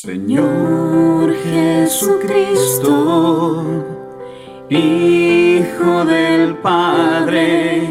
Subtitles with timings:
[0.00, 2.94] Señor Jesucristo,
[4.70, 7.82] Hijo del Padre,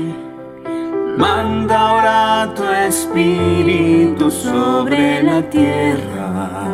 [1.18, 6.70] manda ahora tu Espíritu sobre la tierra.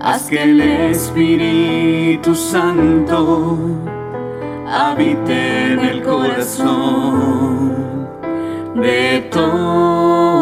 [0.00, 3.56] Haz que el Espíritu Santo
[4.66, 7.72] habite en el corazón
[8.74, 10.33] de todos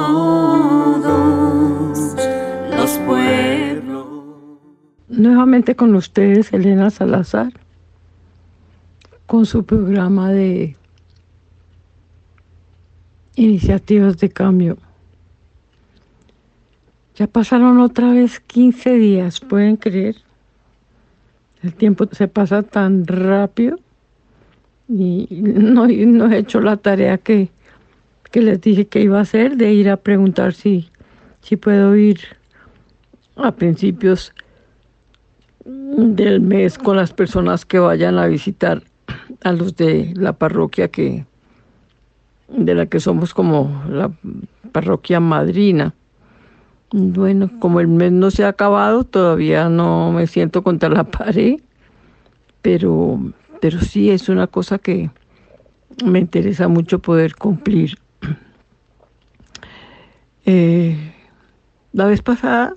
[5.12, 7.52] Nuevamente con ustedes, Elena Salazar,
[9.26, 10.74] con su programa de
[13.36, 14.78] iniciativas de cambio.
[17.16, 20.16] Ya pasaron otra vez 15 días, ¿pueden creer?
[21.62, 23.78] El tiempo se pasa tan rápido
[24.88, 27.50] y no, no he hecho la tarea que,
[28.30, 30.88] que, les dije que iba a hacer, de ir a preguntar si,
[31.42, 32.18] si puedo ir
[33.36, 34.32] a principios
[35.64, 38.82] del mes con las personas que vayan a visitar
[39.42, 41.26] a los de la parroquia que
[42.48, 44.10] de la que somos como la
[44.72, 45.94] parroquia madrina.
[46.92, 51.60] Bueno, como el mes no se ha acabado, todavía no me siento contra la pared,
[52.60, 53.18] pero,
[53.60, 55.10] pero sí es una cosa que
[56.04, 57.98] me interesa mucho poder cumplir.
[60.44, 61.14] Eh,
[61.92, 62.74] la vez pasada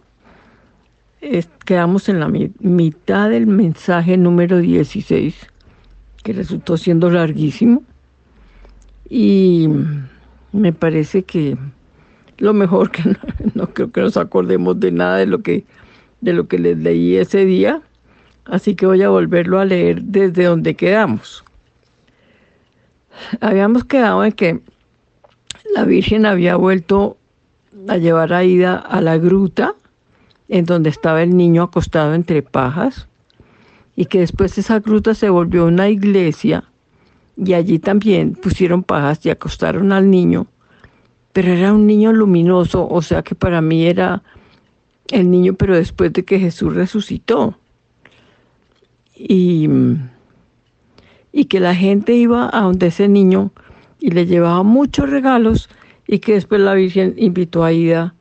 [1.66, 5.36] quedamos en la mitad del mensaje número 16,
[6.24, 7.84] que resultó siendo larguísimo,
[9.10, 9.68] y
[10.52, 11.58] me parece que
[12.38, 13.04] lo mejor que
[13.54, 15.64] no, creo que nos acordemos de nada de lo que
[16.22, 17.82] de lo que les leí ese día,
[18.46, 21.44] así que voy a volverlo a leer desde donde quedamos.
[23.42, 24.60] Habíamos quedado en que
[25.76, 27.18] la Virgen había vuelto
[27.88, 29.76] a llevar a Ida a la gruta
[30.50, 33.08] en donde estaba el niño acostado entre pajas
[33.96, 36.66] y que después esa gruta se volvió una iglesia
[37.38, 40.48] y allí también pusieron pajas y acostaron al niño
[41.36, 44.24] pero era un niño luminoso, o sea que para mí era
[45.12, 47.60] el niño, pero después de que Jesús resucitó.
[49.14, 49.68] Y,
[51.34, 53.52] y que la gente iba a donde ese niño
[54.00, 55.68] y le llevaba muchos regalos
[56.08, 58.16] y que después la Virgen invitó a Ida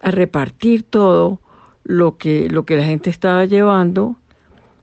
[0.00, 1.42] a repartir todo
[1.84, 4.16] lo que, lo que la gente estaba llevando,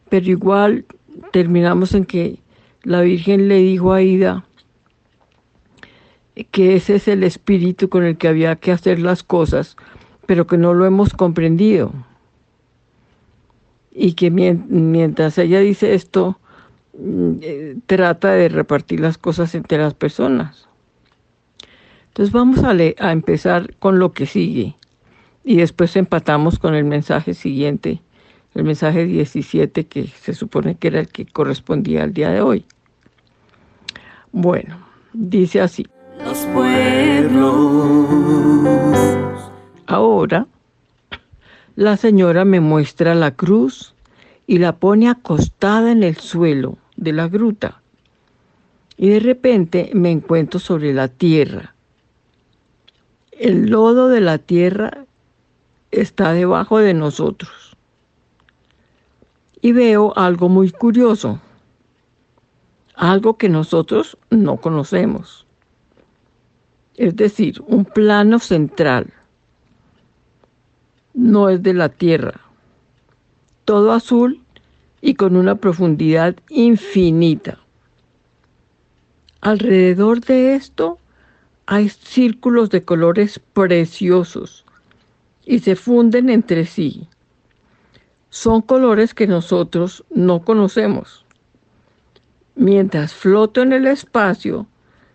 [0.09, 0.85] pero igual
[1.31, 2.39] terminamos en que
[2.83, 4.45] la Virgen le dijo a Ida,
[6.51, 9.75] que ese es el espíritu con el que había que hacer las cosas,
[10.25, 11.91] pero que no lo hemos comprendido.
[13.91, 16.39] Y que mientras ella dice esto,
[16.97, 20.69] mm, eh, trata de repartir las cosas entre las personas.
[22.07, 24.75] Entonces vamos a, a empezar con lo que sigue
[25.43, 28.01] y después empatamos con el mensaje siguiente,
[28.53, 32.65] el mensaje 17 que se supone que era el que correspondía al día de hoy.
[34.31, 34.77] Bueno,
[35.13, 35.85] dice así
[36.25, 38.07] los pueblos.
[39.87, 40.47] Ahora,
[41.75, 43.93] la señora me muestra la cruz
[44.47, 47.81] y la pone acostada en el suelo de la gruta.
[48.97, 51.73] Y de repente me encuentro sobre la tierra.
[53.31, 55.05] El lodo de la tierra
[55.91, 57.75] está debajo de nosotros.
[59.61, 61.39] Y veo algo muy curioso,
[62.95, 65.45] algo que nosotros no conocemos
[67.01, 69.11] es decir, un plano central.
[71.15, 72.39] No es de la Tierra.
[73.65, 74.39] Todo azul
[75.01, 77.57] y con una profundidad infinita.
[79.41, 80.99] Alrededor de esto
[81.65, 84.60] hay círculos de colores preciosos
[85.51, 87.09] y se funden entre sí.
[88.29, 91.25] Son colores que nosotros no conocemos.
[92.55, 94.65] Mientras floto en el espacio,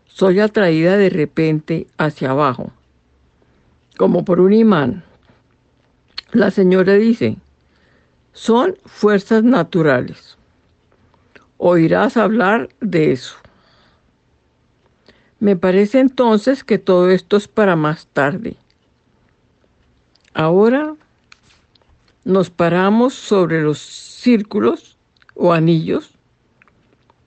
[0.04, 2.70] soy atraída de repente hacia abajo,
[3.96, 5.04] como por un imán.
[6.32, 7.38] La señora dice,
[8.34, 10.36] son fuerzas naturales.
[11.56, 13.36] Oirás hablar de eso.
[15.40, 18.58] Me parece entonces que todo esto es para más tarde.
[20.38, 20.94] Ahora
[22.26, 24.98] nos paramos sobre los círculos
[25.34, 26.10] o anillos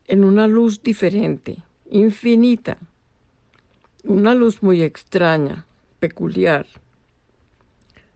[0.06, 1.58] en una luz diferente
[1.90, 2.78] infinita,
[4.04, 5.66] una luz muy extraña,
[6.00, 6.68] peculiar.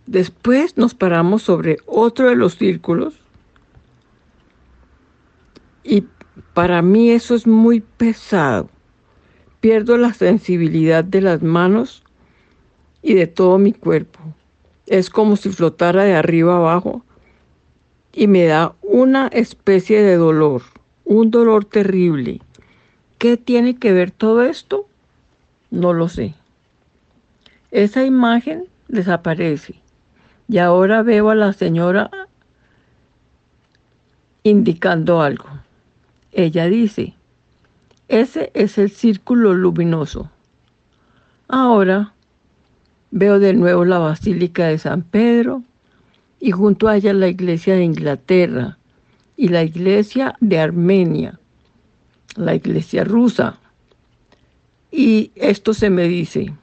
[0.06, 3.16] Después nos paramos sobre otro de los círculos
[5.84, 6.06] y
[6.54, 8.70] para mí eso es muy pesado.
[9.60, 12.04] Pierdo la sensibilidad de las manos
[13.02, 14.20] y de todo mi cuerpo.
[14.94, 17.04] Es como si flotara de arriba abajo
[18.14, 20.62] y me da una especie de dolor,
[21.04, 22.42] un dolor terrible.
[23.18, 24.88] ¿Qué tiene que ver todo esto?
[25.72, 26.36] No lo sé.
[27.72, 29.82] Esa imagen desaparece
[30.48, 32.12] y ahora veo a la señora
[34.44, 35.50] indicando algo.
[36.34, 37.16] Ella dice,
[38.10, 40.30] ese es el círculo luminoso.
[41.48, 42.14] Ahora
[43.16, 45.62] veo de nuevo la Basílica de San Pedro
[46.40, 48.80] y junto a ella la iglesia de Inglaterra
[49.38, 51.40] y la iglesia de Armenia,
[52.36, 53.60] la iglesia rusa.
[54.92, 56.56] Y esto se me dice,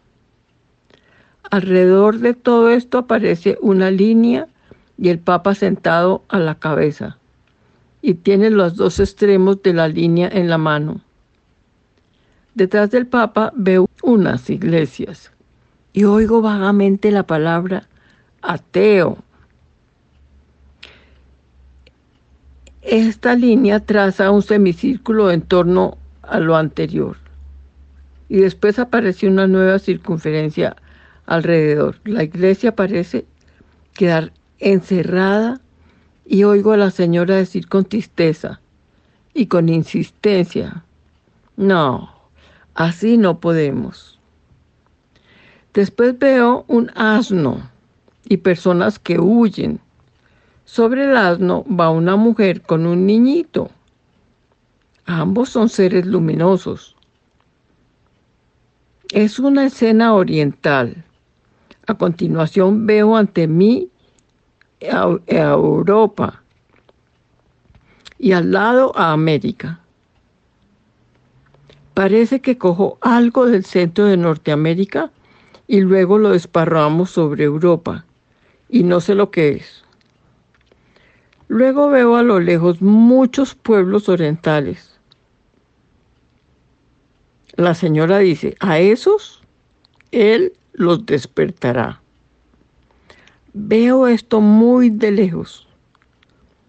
[1.52, 4.48] alrededor de todo esto aparece una línea
[4.98, 7.16] y el Papa sentado a la cabeza
[8.02, 11.00] y tiene los dos extremos de la línea en la mano.
[12.56, 15.30] Detrás del Papa veo unas iglesias
[15.92, 17.88] y oigo vagamente la palabra
[18.42, 19.18] ateo
[22.82, 27.18] Esta línea traza un semicírculo en torno a lo anterior
[28.30, 30.76] y después aparece una nueva circunferencia
[31.26, 31.96] alrededor.
[32.04, 33.26] La iglesia parece
[33.92, 35.60] quedar encerrada
[36.24, 38.60] y oigo a la señora decir con tristeza
[39.34, 40.84] y con insistencia,
[41.56, 42.14] no,
[42.74, 44.19] así no podemos.
[45.74, 47.70] Después veo un asno
[48.28, 49.80] y personas que huyen
[50.64, 53.70] sobre el asno va una mujer con un niñito.
[55.06, 56.96] Ambos son seres luminosos.
[59.12, 61.04] Es una escena oriental.
[61.86, 63.88] A continuación veo ante mí
[64.92, 66.42] a, Europa
[68.18, 69.80] y al lado a América.
[71.94, 75.10] Parece que cojo algo del centro de Norteamérica
[75.70, 78.04] y luego lo desparramos sobre Europa
[78.68, 79.84] y no sé lo que es.
[81.46, 84.98] Luego veo a lo lejos muchos pueblos orientales.
[87.54, 89.42] La señora dice, a esos
[90.10, 92.02] Él los despertará.
[93.52, 95.68] Veo esto muy de lejos.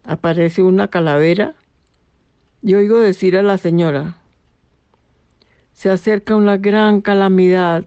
[0.04, 1.56] Aparece una calavera
[2.62, 4.18] y oigo decir a la señora,
[5.72, 7.84] se acerca una gran calamidad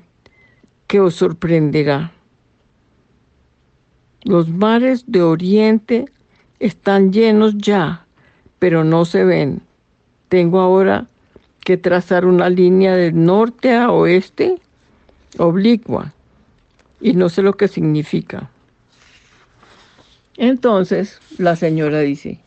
[0.88, 2.12] que os sorprenderá.
[4.24, 6.06] Los mares de Oriente
[6.60, 8.06] están llenos ya,
[8.60, 9.62] pero no se ven.
[10.30, 11.08] Tengo ahora
[11.60, 14.60] que trazar una línea de norte a oeste
[15.38, 16.14] oblicua
[17.02, 18.50] y no sé lo que significa.
[20.38, 22.40] Entonces la señora dice,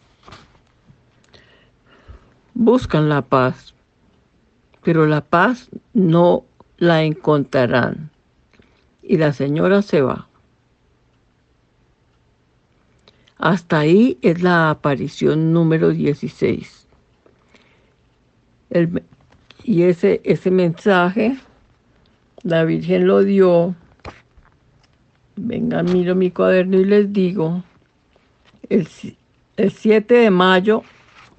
[2.54, 3.74] buscan la paz,
[4.82, 6.44] pero la paz no
[6.76, 8.10] la encontrarán.
[9.08, 10.28] Y la señora se va.
[13.38, 16.86] Hasta ahí es la aparición número 16.
[19.64, 21.38] y ese, ese mensaje,
[22.42, 23.74] la Virgen lo dio.
[25.36, 27.64] Venga, miro mi cuaderno y les digo,
[28.68, 28.86] el,
[29.56, 30.82] el 7 de mayo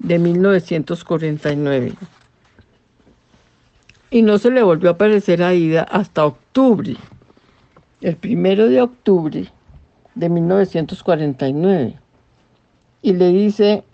[0.00, 1.92] de 1949.
[4.10, 6.96] Y no se le volvió a aparecer a Ida hasta octubre.
[8.00, 9.52] El primero de octubre
[10.14, 11.98] de 1949.
[13.02, 13.84] Y le dice,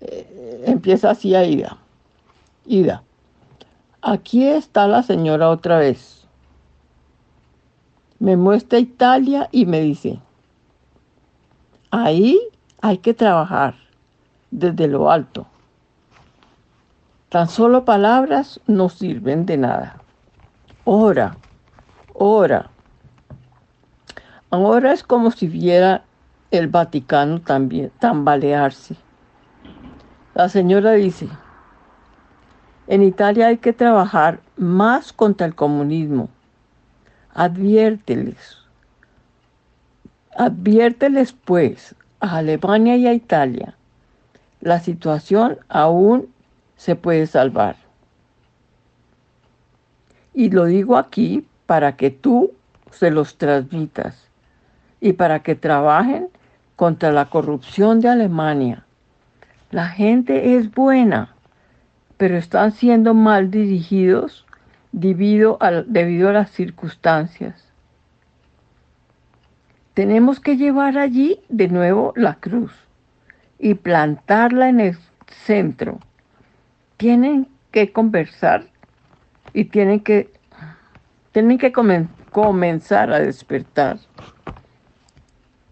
[0.00, 1.78] eh, empieza así a Ida.
[2.66, 3.02] Ida,
[4.02, 6.26] aquí está la señora otra vez.
[8.18, 10.18] Me muestra Italia y me dice,
[11.90, 12.38] ahí
[12.80, 13.74] hay que trabajar
[14.50, 15.46] desde lo alto.
[17.28, 20.00] Tan solo palabras no sirven de nada.
[20.84, 21.36] Ora,
[22.18, 22.70] ora,
[24.50, 26.04] Ahora es como si viera
[26.50, 28.96] el Vaticano también tambalearse.
[30.34, 31.28] La señora dice,
[32.86, 36.30] en Italia hay que trabajar más contra el comunismo.
[37.34, 38.56] Adviérteles.
[40.34, 43.74] Adviérteles pues a Alemania y a Italia.
[44.62, 46.32] La situación aún
[46.76, 47.76] se puede salvar.
[50.32, 52.52] Y lo digo aquí para que tú
[52.90, 54.30] se los transmitas
[55.02, 56.28] y para que trabajen
[56.76, 58.86] contra la corrupción de Alemania.
[59.70, 61.34] La gente es buena,
[62.16, 64.46] pero están siendo mal dirigidos
[64.92, 67.62] debido a, debido a las circunstancias.
[69.92, 72.72] Tenemos que llevar allí de nuevo la cruz
[73.58, 74.96] y plantarla en el
[75.44, 75.98] centro.
[76.96, 78.64] Tienen que conversar
[79.52, 80.37] y tienen que,
[81.38, 81.70] tienen que
[82.32, 83.98] comenzar a despertar.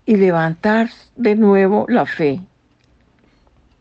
[0.09, 2.41] y levantar de nuevo la fe,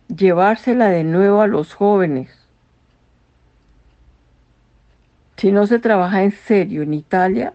[0.07, 2.31] llevársela de nuevo a los jóvenes.
[5.37, 7.53] Si no se trabaja en serio en Italia,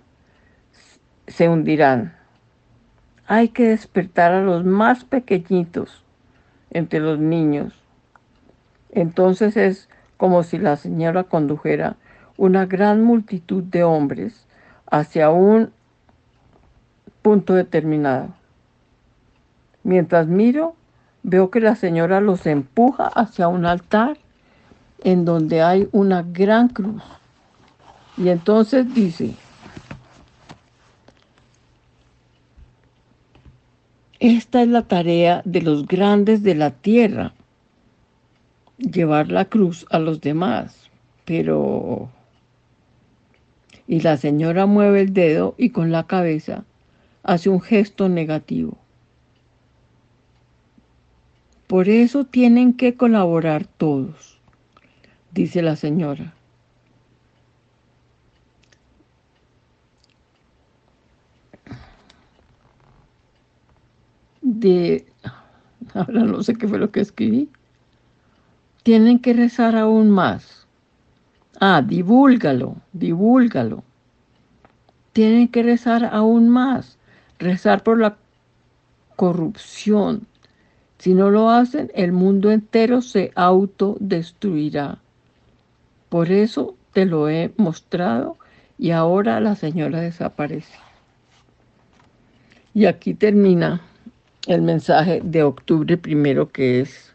[1.26, 2.14] se hundirán.
[3.26, 6.04] Hay que despertar a los más pequeñitos
[6.70, 7.75] entre los niños.
[8.92, 11.96] Entonces es como si la señora condujera
[12.40, 14.47] una gran multitud de hombres
[14.90, 15.73] hacia un
[17.20, 18.28] punto determinado.
[19.82, 20.75] Mientras miro,
[21.23, 24.16] veo que la señora los empuja hacia un altar
[25.04, 27.02] en donde hay una gran cruz.
[28.16, 29.35] Y entonces dice,
[34.18, 37.35] esta es la tarea de los grandes de la tierra,
[38.78, 40.88] llevar la cruz a los demás.
[41.26, 42.09] Pero...
[43.90, 46.62] Y la señora mueve el dedo y con la cabeza
[47.25, 48.78] hace un gesto negativo.
[51.66, 54.38] Por eso tienen que colaborar todos,
[55.32, 56.35] dice la señora.
[64.40, 65.04] De,
[65.94, 67.49] ahora no sé qué fue lo que escribí.
[68.85, 70.60] Tienen que rezar aún más.
[71.61, 73.85] Ah, divúlgalo, divúlgalo.
[75.12, 76.99] Tienen que rezar aún más.
[77.38, 78.17] Rezar por la
[79.17, 80.26] corrupción,
[81.00, 84.99] si no lo hacen, el mundo entero se autodestruirá.
[86.11, 88.37] Por eso te lo he mostrado
[88.79, 90.79] y ahora la señora desaparece.
[92.75, 93.81] Y aquí termina
[94.47, 97.14] el mensaje de octubre primero, que es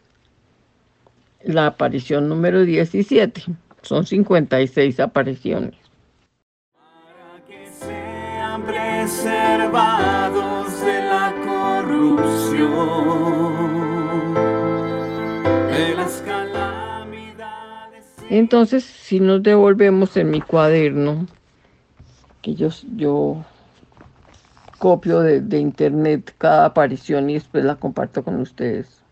[1.44, 3.44] la aparición número 17.
[3.86, 5.74] Son 56 apariciones.
[6.74, 12.66] Para que sean preservados de la corrupción.
[18.28, 21.28] Entonces, si nos devolvemos en mi cuaderno,
[22.42, 23.44] que yo, yo
[24.78, 29.05] copio de, internet cada aparición y después la comparto con ustedes.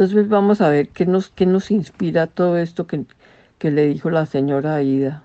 [0.00, 3.04] Entonces vamos a ver qué nos, qué nos inspira todo esto que,
[3.58, 5.24] que le dijo la señora Aida.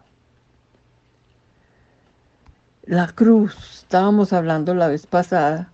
[2.83, 5.71] La cruz, estábamos hablando la vez pasada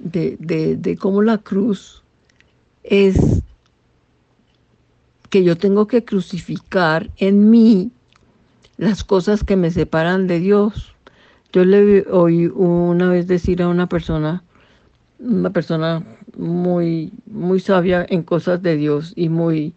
[0.00, 2.02] de, de, de cómo la cruz
[2.82, 3.44] es
[5.30, 7.92] que yo tengo que crucificar en mí
[8.78, 10.92] las cosas que me separan de Dios.
[11.52, 14.42] Yo le oí una vez decir a una persona,
[15.20, 16.02] una persona
[16.38, 19.74] muy, muy sabia en cosas de Dios y muy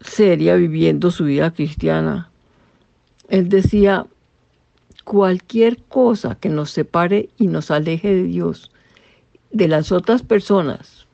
[0.00, 2.30] seria viviendo su vida cristiana.
[3.28, 4.06] Él decía,
[5.04, 8.70] cualquier cosa que nos separe y nos aleje de Dios,
[9.50, 11.06] de las otras personas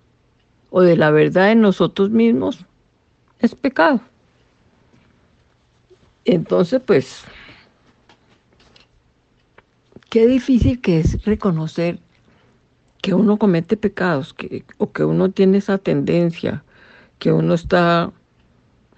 [0.70, 2.64] o de la verdad en nosotros mismos,
[3.40, 4.00] es pecado.
[6.25, 7.25] Entonces, pues,
[10.11, 11.99] qué difícil que es reconocer
[13.02, 16.64] que uno comete pecados, que, o que uno tiene esa tendencia,
[17.19, 18.12] que uno está,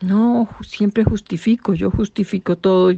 [0.00, 2.92] no, siempre justifico, yo justifico todo,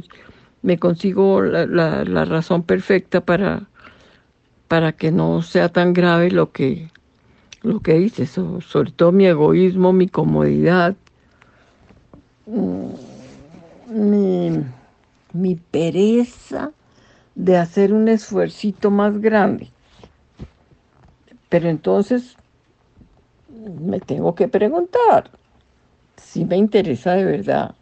[0.61, 1.65] me consigo la,
[2.05, 3.67] la razón perfecta para,
[4.67, 6.89] para que no sea tan grave lo que,
[7.63, 10.95] lo que hice, sobre todo mi egoísmo, mi comodidad,
[13.87, 14.63] mi,
[15.33, 16.71] mi pereza
[17.35, 19.72] de hacer un esfuercito más grande.
[21.53, 22.35] Pero entonces
[23.79, 25.29] me tengo que preguntar
[26.17, 27.75] si me interesa de verdad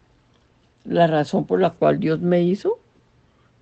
[0.84, 2.78] la razón por la cual Dios me hizo,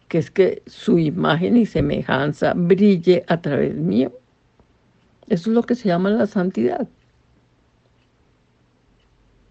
[0.09, 4.13] que es que su imagen y semejanza brille a través mío.
[5.29, 6.89] Eso es lo que se llama la santidad.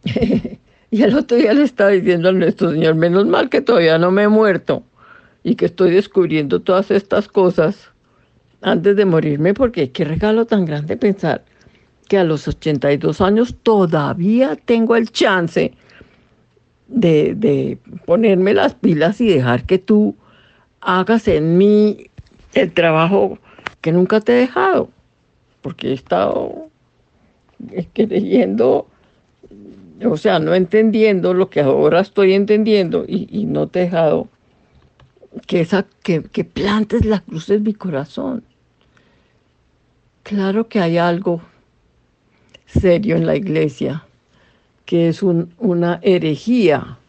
[0.92, 4.12] Y el otro día le estaba diciendo a nuestro Señor, menos mal que todavía no
[4.12, 4.84] me he muerto
[5.42, 7.89] y que estoy descubriendo todas estas cosas
[8.62, 11.44] antes de morirme, porque qué regalo tan grande pensar
[12.08, 15.74] que a los 82 años todavía tengo el chance
[16.88, 20.16] de, de ponerme las pilas y dejar que tú
[20.82, 22.10] hagas en mí
[22.54, 23.38] el trabajo
[23.82, 24.90] que nunca te he dejado,
[25.62, 26.70] porque he estado
[27.94, 28.88] creyendo
[30.06, 34.30] o sea, no entendiendo lo que ahora estoy entendiendo y, no te he dejado
[35.46, 38.44] que, esa, que, que plantes la cruz en mi corazón.
[40.30, 41.42] Claro que hay algo
[42.68, 44.06] serio en la iglesia,
[44.86, 47.00] que es una herejía,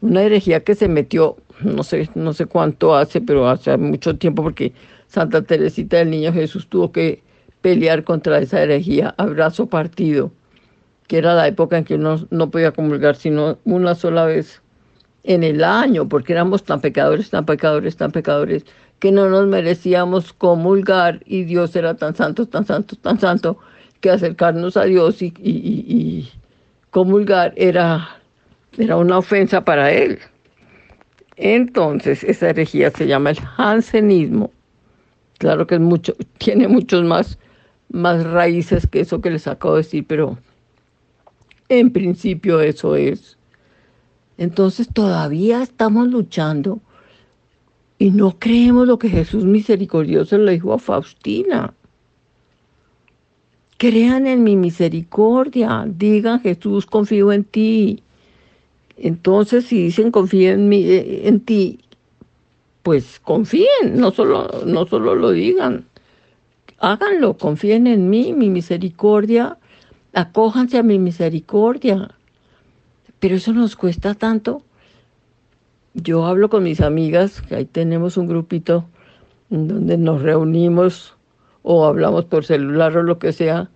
[0.00, 4.44] una herejía que se metió, no sé, no sé cuánto hace, pero hace mucho tiempo,
[4.44, 4.72] porque
[5.08, 7.20] Santa Teresita del Niño Jesús tuvo que
[7.62, 10.30] pelear contra esa herejía abrazo partido,
[11.08, 14.62] que era la época en que uno no podía comulgar sino una sola vez
[15.24, 18.64] en el año, porque éramos tan pecadores, tan pecadores, tan pecadores,
[19.00, 23.58] que no nos merecíamos comulgar y Dios era tan santo, tan santo, tan santo,
[24.00, 26.30] que acercarnos a Dios y, y, y
[26.90, 28.20] comulgar era,
[28.76, 30.18] era una ofensa para Él.
[31.36, 34.52] Entonces, esa herejía se llama el jansenismo.
[35.38, 37.38] Claro que es mucho, tiene muchos más,
[37.88, 40.38] más raíces que eso que les acabo de decir, pero
[41.70, 43.38] en principio eso es.
[44.36, 46.80] Entonces todavía estamos luchando
[48.00, 51.74] y no creemos lo que Jesús misericordioso le dijo a Faustina.
[53.76, 58.02] Crean en mi misericordia, digan Jesús, confío en ti.
[58.96, 61.80] Entonces, si dicen confío en, mí, eh, en ti,
[62.82, 65.84] pues confíen, no solo, no solo lo digan,
[66.78, 69.58] háganlo, confíen en mí, mi misericordia,
[70.14, 72.14] acójanse a mi misericordia.
[73.18, 74.62] Pero eso nos cuesta tanto.
[76.02, 78.84] Yo hablo con mis amigas, que ahí tenemos un grupito
[79.48, 81.16] donde nos reunimos
[81.62, 83.70] o hablamos por celular o lo que sea,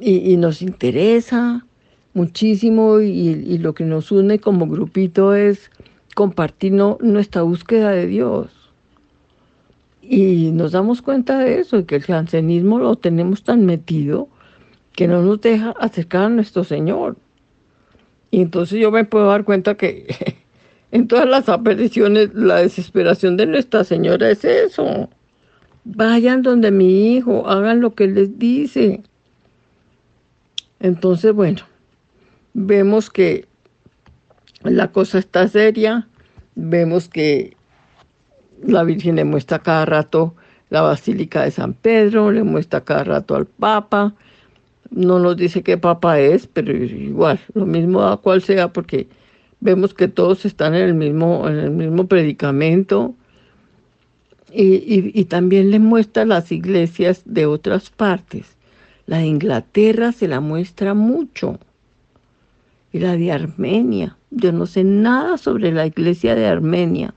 [0.00, 1.66] y, nos interesa
[2.14, 5.70] muchísimo y, lo que nos une como grupito es
[6.14, 8.48] compartir nuestra búsqueda de Dios.
[10.02, 14.28] Y nos damos cuenta de eso, que el jansenismo lo tenemos tan metido
[14.92, 17.16] que no nos deja acercar a nuestro Señor.
[18.30, 20.06] Y entonces yo me puedo dar cuenta que
[20.92, 25.08] en todas las apariciones la desesperación de Nuestra Señora es eso.
[25.84, 29.02] Vayan donde mi hijo, hagan lo que les dice.
[30.80, 31.60] Entonces, bueno,
[32.54, 33.46] vemos que
[34.62, 36.08] la cosa está seria,
[36.54, 37.56] vemos que
[38.62, 40.34] la Virgen le muestra cada rato
[40.70, 44.14] la Basílica de San Pedro, le muestra cada rato al Papa,
[44.90, 49.08] no nos dice qué Papa es, pero igual, lo mismo a cual sea, porque
[49.60, 53.14] vemos que todos están en el mismo, en el mismo predicamento,
[54.52, 58.56] y, y, también le muestra las iglesias de otras partes.
[59.06, 61.60] La de Inglaterra se la muestra mucho.
[62.92, 64.16] Y la de Armenia.
[64.32, 67.14] Yo no sé nada sobre la iglesia de Armenia.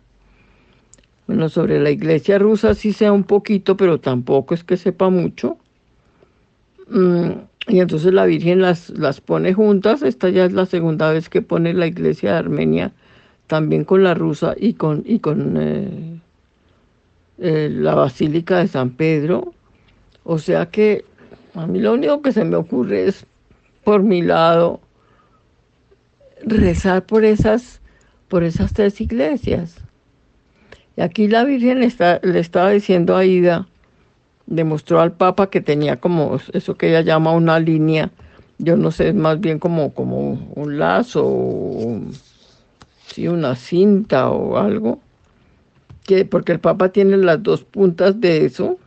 [1.25, 5.58] Bueno, sobre la iglesia rusa sí sé un poquito, pero tampoco es que sepa mucho.
[6.89, 7.32] Mm,
[7.67, 10.02] y entonces la Virgen las, las pone juntas.
[10.02, 12.91] Esta ya es la segunda vez que pone la iglesia de Armenia
[13.47, 16.19] también con la rusa y con, y con eh,
[17.39, 19.54] eh, la Basílica de San Pedro.
[20.23, 21.06] O sea que
[21.54, 23.26] a mí lo único que se me ocurre es,
[23.84, 24.80] por mi lado,
[26.41, 27.82] rezar por esas,
[28.28, 29.78] por esas tres iglesias.
[30.95, 33.67] Y aquí la Virgen está, le estaba diciendo a Ida,
[34.56, 38.12] demostró al Papa que tenía como eso que ella llama una línea,
[38.58, 42.02] yo no sé, más bien como, como un lazo, o,
[43.08, 45.00] sí, una cinta o algo,
[46.04, 48.78] que, porque el Papa tiene las dos puntas de eso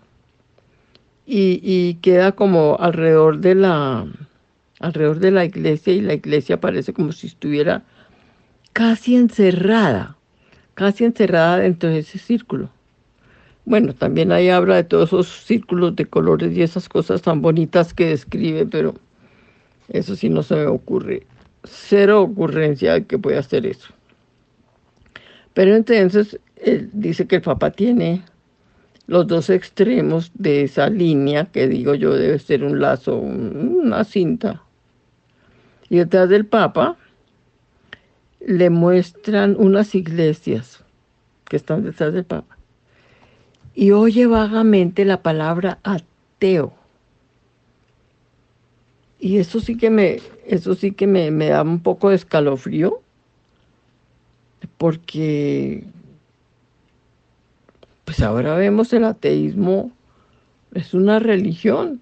[1.27, 4.07] y, y queda como alrededor de la
[4.79, 7.83] alrededor de la iglesia y la iglesia parece como si estuviera
[8.73, 10.17] casi encerrada,
[10.75, 12.69] casi encerrada dentro de ese círculo.
[13.67, 17.93] Bueno, también ahí habla de todos esos círculos de colores y esas cosas tan bonitas
[17.93, 18.95] que describe, pero
[19.89, 21.27] eso sí no se me ocurre.
[21.65, 23.93] Cero ocurrencia de que pueda hacer eso.
[25.53, 28.23] Pero entonces él dice que el Papa tiene
[29.09, 34.63] los dos extremos de esa línea, que digo yo debe ser un lazo, una cinta.
[35.91, 36.97] Y detrás del Papa
[38.39, 40.85] le muestran unas iglesias
[41.49, 42.56] que están detrás del Papa.
[43.77, 46.73] Y oye vagamente la palabra ateo.
[49.21, 53.03] Y eso sí que me, eso sí que me, me da un poco de escalofrío,
[54.79, 55.85] porque
[58.07, 59.93] pues ahora vemos el ateísmo
[60.73, 62.01] es una religión.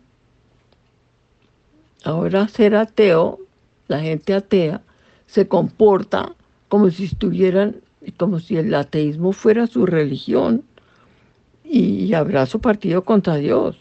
[2.05, 3.41] Ahora ser ateo,
[3.89, 4.81] la gente atea,
[5.27, 6.37] se comporta
[6.69, 7.81] como si estuvieran,
[8.17, 10.63] como si el ateísmo fuera su religión
[11.65, 13.77] y habrá su partido contra Dios.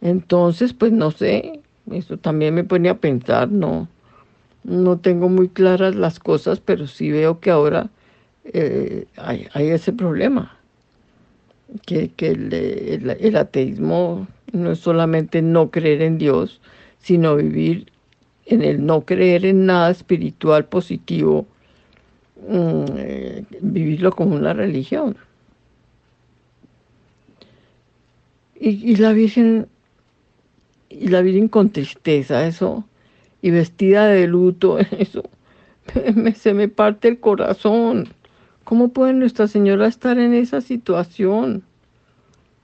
[0.00, 3.88] Entonces, pues no sé, eso también me pone a pensar, no,
[4.64, 7.88] no tengo muy claras las cosas, pero sí veo que ahora
[8.44, 10.56] eh, hay, ese problema,
[11.84, 16.60] que, el, ateísmo no es solamente no creer en Dios,
[16.98, 17.90] sino vivir
[18.46, 21.46] en el no creer en nada espiritual positivo,
[22.48, 25.16] mm, eh, vivirlo como una religión.
[28.60, 29.68] Y, y la Virgen,
[30.88, 32.84] y la Virgen con tristeza, eso,
[33.42, 35.24] y vestida de luto, eso,
[36.14, 38.08] me- se me parte el corazón.
[38.64, 41.64] ¿Cómo puede Nuestra Señora estar en esa situación?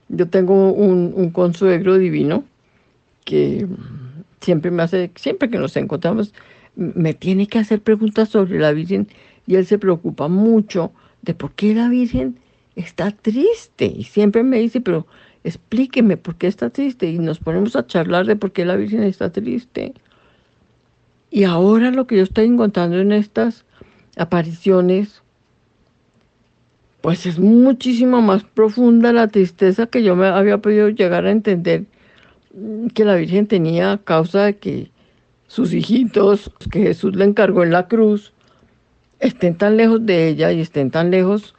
[0.09, 2.43] Yo tengo un, un consuegro divino
[3.25, 3.67] que
[4.41, 6.33] siempre me hace, siempre que nos encontramos,
[6.75, 9.07] me tiene que hacer preguntas sobre la Virgen
[9.47, 12.39] y él se preocupa mucho de por qué la Virgen
[12.75, 13.85] está triste.
[13.87, 15.07] Y siempre me dice, pero
[15.43, 17.07] explíqueme por qué está triste.
[17.09, 19.93] Y nos ponemos a charlar de por qué la Virgen está triste.
[21.29, 23.65] Y ahora lo que yo estoy encontrando en estas
[24.17, 25.21] apariciones,
[27.01, 31.85] pues es muchísimo más profunda la tristeza que yo me había podido llegar a entender
[32.53, 34.91] mm, que la Virgen tenía a causa de que
[35.47, 38.31] sus hijitos, que Jesús le encargó en la cruz,
[39.19, 41.55] estén tan lejos de ella y estén tan lejos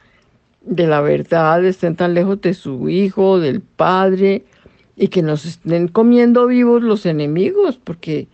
[0.65, 4.45] de la verdad, estén tan lejos de su hijo, del padre,
[4.95, 8.27] y que nos estén comiendo vivos los enemigos, porque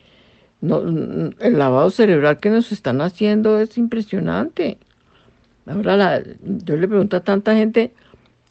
[0.62, 4.78] el lavado cerebral que nos están haciendo es impresionante.
[5.66, 7.94] Ahora la- yo le pregunto a tanta gente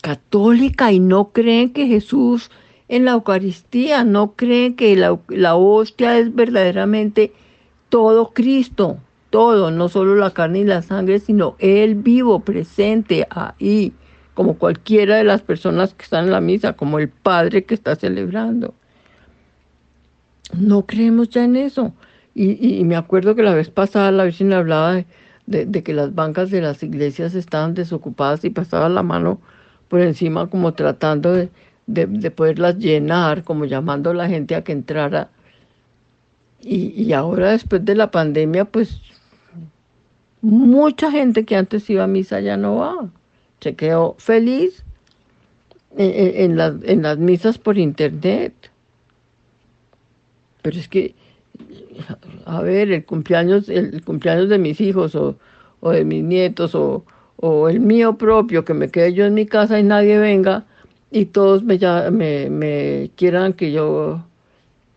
[0.03, 2.51] católica y no creen que Jesús
[2.89, 7.33] en la Eucaristía, no creen que la, la hostia es verdaderamente
[7.89, 8.99] todo Cristo,
[9.31, 13.95] todo, no solo la carne y la sangre, sino Él vivo, presente ahí,
[14.35, 17.97] como cualquiera de las personas que están en la misa, como el Padre que está
[17.97, 18.75] celebrando.
[20.59, 21.95] No creemos ya en eso.
[22.35, 24.95] Y, y- me acuerdo que la vez pasada la Virgen hablaba
[25.47, 29.41] de, de- que las bancas de las iglesias estaban desocupadas y pasaba la mano
[29.89, 31.51] por encima como tratando de,
[31.87, 35.31] de- de poderlas llenar, como llamando a la gente a que entrara.
[36.61, 39.01] Y, y ahora después de la pandemia, pues
[40.43, 43.11] mucha gente que antes iba a misa ya no va.
[43.61, 44.85] Se quedó feliz
[45.97, 46.11] en,
[46.51, 48.71] en- las, en las misas por internet.
[50.63, 51.15] Pero es que,
[52.47, 55.37] a ver, el cumpleaños, el cumpleaños de mis hijos o,
[55.81, 57.05] o de mis nietos o,
[57.37, 60.65] o el mío propio, que me quede yo en mi casa y nadie venga
[61.11, 64.25] y todos me, ya- me, me quieran que yo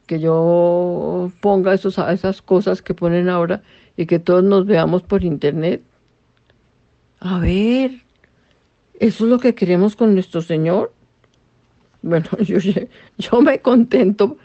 [0.07, 3.63] que yo ponga esos, esas cosas que ponen ahora
[3.97, 5.81] y que todos nos veamos por internet.
[7.19, 8.01] A ver,
[8.99, 10.93] ¿eso es lo que queremos con nuestro Señor?
[12.01, 12.57] Bueno, yo,
[13.17, 14.37] yo me contento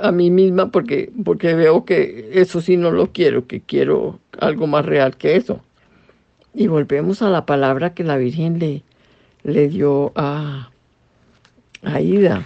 [0.00, 4.66] a mí misma porque, porque veo que eso sí no lo quiero, que quiero algo
[4.66, 5.60] más real que eso.
[6.52, 8.82] Y volvemos a la palabra que la Virgen le,
[9.42, 10.70] le dio a,
[11.82, 12.44] a Ida.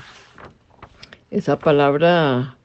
[1.31, 2.58] Esa palabra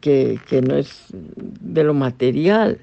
[0.00, 2.80] que, que, no es de lo material,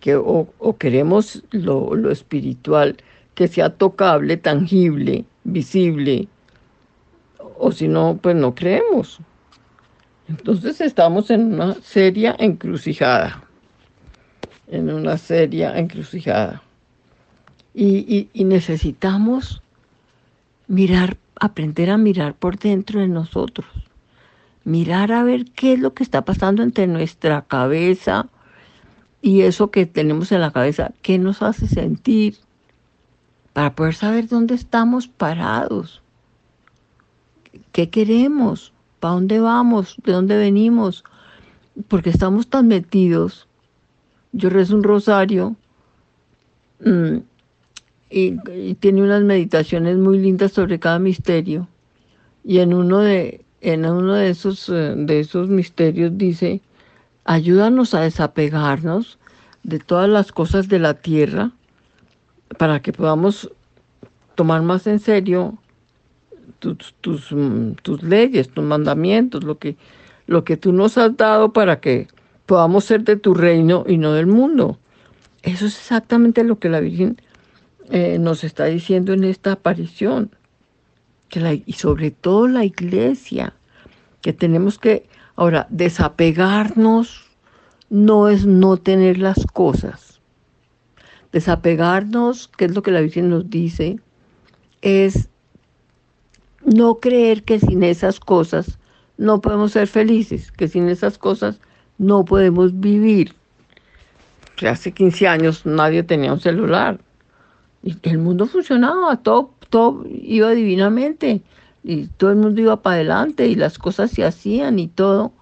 [0.00, 2.96] que o, o queremos lo, lo espiritual,
[3.34, 6.28] que sea tocable, tangible, visible,
[7.58, 9.20] o si no, pues no creemos.
[10.28, 13.44] Entonces estamos en una seria encrucijada,
[14.68, 16.62] en una seria encrucijada.
[17.74, 19.62] Y, y, y necesitamos
[20.68, 23.66] mirar, aprender a mirar por dentro de nosotros,
[24.64, 28.28] mirar a ver qué es lo que está pasando entre nuestra cabeza
[29.20, 32.36] y eso que tenemos en la cabeza, qué nos hace sentir,
[33.52, 36.02] para poder saber dónde estamos parados,
[37.70, 41.04] qué queremos, para dónde vamos, de dónde venimos,
[41.88, 43.46] porque estamos tan metidos.
[44.32, 45.56] Yo rezo un rosario
[46.80, 47.18] mm,
[48.10, 51.68] y, y tiene unas meditaciones muy lindas sobre cada misterio.
[52.44, 56.60] Y en uno de, en uno de esos, eh, de esos misterios dice,
[57.24, 59.18] ayúdanos a desapegarnos
[59.62, 61.52] de todas las cosas de la tierra
[62.58, 63.50] para que podamos
[64.34, 65.58] tomar más en serio
[66.58, 69.76] tus, tus, mm, tus leyes, tus mandamientos, lo que,
[70.26, 72.08] lo que tú nos has dado para que
[72.46, 74.78] podamos ser de tu reino y no del mundo.
[75.42, 77.16] Eso es exactamente lo que la Virgen
[77.90, 80.30] eh, nos está diciendo en esta aparición.
[81.66, 83.54] Y sobre todo la iglesia,
[84.20, 87.24] que tenemos que, ahora, desapegarnos
[87.88, 90.20] no es no tener las cosas.
[91.32, 93.98] Desapegarnos, que es lo que la Virgen nos dice,
[94.82, 95.30] es
[96.64, 98.78] no creer que sin esas cosas
[99.16, 101.60] no podemos ser felices, que sin esas cosas
[101.96, 103.34] no podemos vivir.
[104.56, 107.00] Que hace 15 años nadie tenía un celular
[107.82, 111.40] y el mundo funcionaba, todo, todo iba divinamente
[111.82, 115.32] y todo el mundo iba para adelante y las cosas se hacían y todo.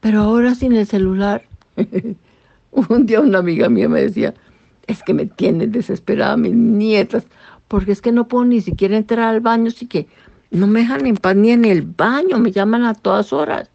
[0.00, 1.44] Pero ahora sin el celular,
[2.72, 4.34] un día una amiga mía me decía,
[4.88, 7.26] es que me tienen desesperada mis nietas,
[7.68, 10.08] porque es que no puedo ni siquiera entrar al baño, así que
[10.50, 13.70] no me dejan en paz ni en el baño, me llaman a todas horas.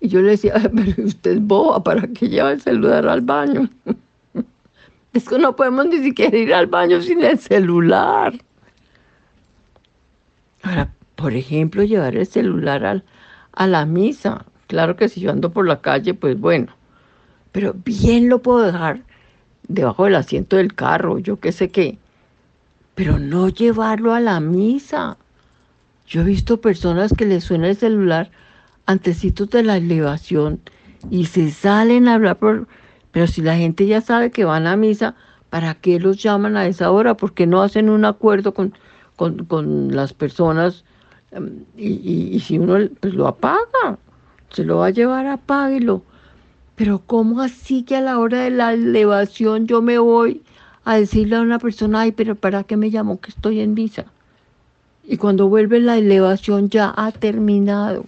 [0.00, 3.68] Y yo le decía, pero usted es boba, ¿para qué lleva el celular al baño?
[5.16, 8.34] es que no podemos ni siquiera ir al baño sin el celular.
[10.62, 13.02] Ahora, por ejemplo, llevar el celular
[13.52, 14.44] a la misa.
[14.66, 16.72] Claro que si yo ando por la calle, pues bueno.
[17.52, 19.00] Pero bien lo puedo dejar
[19.68, 21.98] debajo del asiento del carro, yo qué sé qué.
[22.94, 25.16] Pero no llevarlo a la misa.
[26.06, 28.30] Yo he visto personas que les suena el celular
[28.86, 30.60] antecitos de la elevación
[31.10, 32.68] y se salen a hablar por...
[33.16, 35.14] Pero si la gente ya sabe que van a misa,
[35.48, 37.16] ¿para qué los llaman a esa hora?
[37.16, 38.74] ¿Por qué no hacen un acuerdo con,
[39.16, 40.84] con, las personas?
[41.30, 43.96] Em, y, si uno pues lo apaga,
[44.50, 46.02] se lo va a llevar, apáguelo.
[46.74, 50.42] Pero ¿cómo así que a la hora de la elevación yo me voy
[50.84, 54.04] a decirle a una persona, ay, pero ¿para qué me llamó que estoy en misa?
[55.04, 58.04] Y cuando vuelve la elevación ya ha terminado.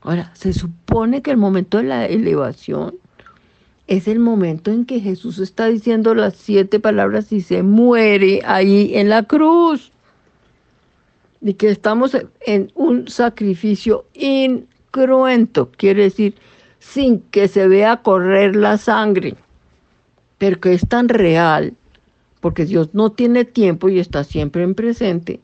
[0.00, 2.96] Ahora, se supone que el momento de la elevación
[3.90, 8.92] es el momento en que Jesús está diciendo las siete palabras y se muere ahí
[8.94, 9.90] en la cruz.
[11.40, 16.36] Y que estamos en un sacrificio incruento, quiere decir,
[16.78, 19.34] sin que se vea correr la sangre,
[20.38, 21.74] pero que es tan real,
[22.38, 25.40] porque Dios no tiene tiempo y está siempre en presente.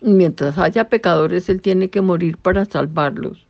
[0.00, 3.44] mientras haya pecadores, Él tiene que morir para salvarlos.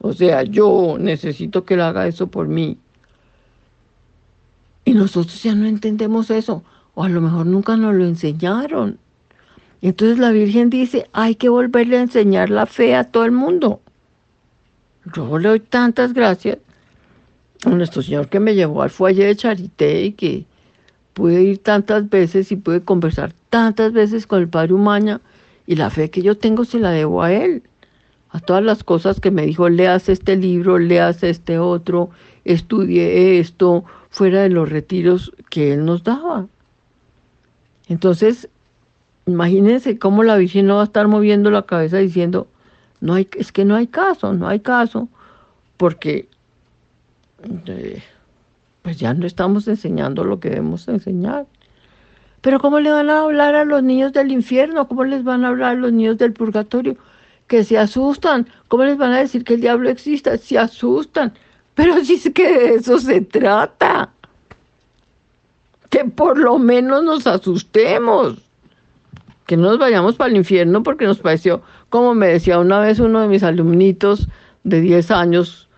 [0.00, 2.76] O sea, yo necesito que Él haga eso por mí.
[4.84, 6.62] Y nosotros ya no entendemos eso,
[6.94, 8.98] o a lo mejor nunca nos lo enseñaron.
[9.80, 13.80] Entonces la Virgen dice, hay que volverle a enseñar la fe a todo el mundo.
[15.14, 16.58] Yo le doy tantas gracias
[17.66, 20.46] a nuestro Señor que me llevó al fuelle de Charité y que
[21.12, 25.20] pude ir tantas veces y pude conversar tantas veces con el Padre Umaña
[25.66, 27.62] y la fe que yo tengo se la debo a Él
[28.34, 32.10] a todas las cosas que me dijo, leas este libro, leas este otro,
[32.44, 36.46] estudie esto, fuera de los retiros que él nos daba.
[37.88, 38.48] Entonces,
[39.26, 42.46] imagínense cómo la Virgen no va a estar moviendo la cabeza diciendo,
[43.00, 45.08] no hay, es que no hay caso, no hay caso,
[45.76, 46.28] porque
[47.66, 48.04] eh,
[48.82, 51.46] pues ya no estamos enseñando lo que debemos enseñar.
[52.40, 54.86] Pero ¿cómo le van a hablar a los niños del infierno?
[54.86, 56.96] ¿Cómo les van a hablar a los niños del purgatorio?
[57.48, 58.46] que se asustan.
[58.68, 60.38] ¿Cómo les van a decir que el diablo exista?
[60.38, 61.34] Se asustan.
[61.74, 64.10] Pero si es que de eso se trata.
[65.90, 68.38] Que por lo menos nos asustemos.
[69.46, 72.98] Que no nos vayamos para el infierno porque nos pareció, como me decía una vez
[72.98, 74.26] uno de mis alumnitos
[74.62, 75.68] de 10 años,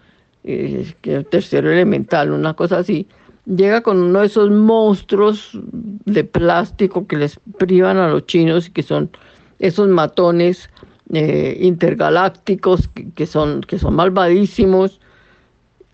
[0.45, 0.95] eh,
[1.31, 3.09] tercero elemental, una cosa así,
[3.47, 8.71] llega con uno de esos monstruos de plástico que les privan a los chinos y
[8.71, 9.11] que son
[9.59, 10.69] esos matones
[11.13, 15.01] eh, intergalácticos que, son, que son malvadísimos.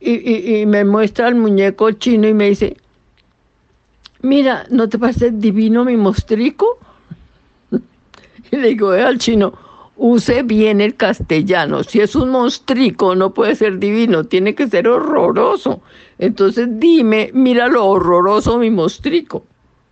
[0.05, 2.77] Y, me muestra el muñeco chino y me dice,
[4.21, 6.79] mira, ¿no te parece divino mi mostrico?
[8.51, 9.53] y le digo al chino,
[9.97, 11.85] use bien el castellano.
[11.85, 15.83] Si es un monstrico, no puede ser divino, tiene que ser horroroso.
[16.19, 19.45] Entonces dime, mira lo horroroso mi mostrico.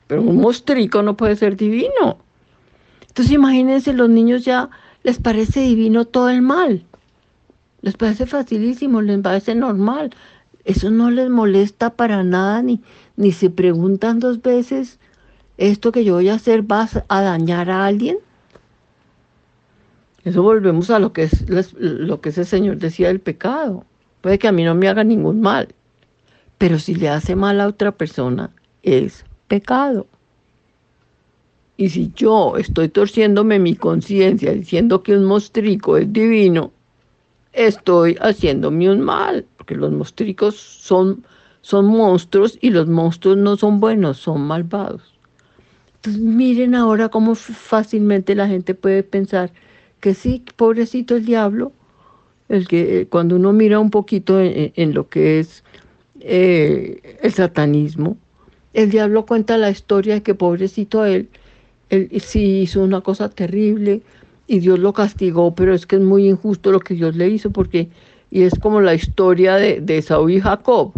[0.08, 2.18] Pero un mostrico no puede ser divino.
[3.06, 4.70] Entonces imagínense los niños ya
[5.04, 6.84] les parece divino todo el mal.
[7.82, 10.10] Les parece facilísimo, les parece normal.
[10.64, 12.80] Eso no les molesta para nada, ni,
[13.16, 14.98] ni se preguntan dos veces,
[15.56, 18.18] ¿esto que yo voy a hacer va a dañar a alguien?
[20.24, 21.44] Eso volvemos a lo que es
[21.78, 23.84] lo que ese señor decía del pecado.
[24.20, 25.68] Puede que a mí no me haga ningún mal,
[26.58, 28.50] pero si le hace mal a otra persona,
[28.82, 30.06] es pecado.
[31.78, 36.72] Y si yo estoy torciéndome mi conciencia diciendo que un mostrico es divino,
[37.52, 41.24] estoy haciéndome un mal, porque los mostricos son,
[41.62, 45.14] son monstruos y los monstruos no son buenos, son malvados.
[45.96, 49.52] Entonces miren ahora cómo fácilmente la gente puede pensar
[50.00, 51.72] que sí, pobrecito el diablo,
[52.48, 55.62] el que eh, cuando uno mira un poquito en, lo que es
[56.20, 58.16] eh, el satanismo,
[58.72, 61.28] el diablo cuenta la historia de que pobrecito él,
[61.90, 64.02] él sí hizo una cosa terrible
[64.50, 67.52] y Dios lo castigó, pero es que es muy injusto lo que Dios le hizo
[67.52, 67.88] porque,
[68.32, 70.92] y es como la historia de, de Saúl y Jacob,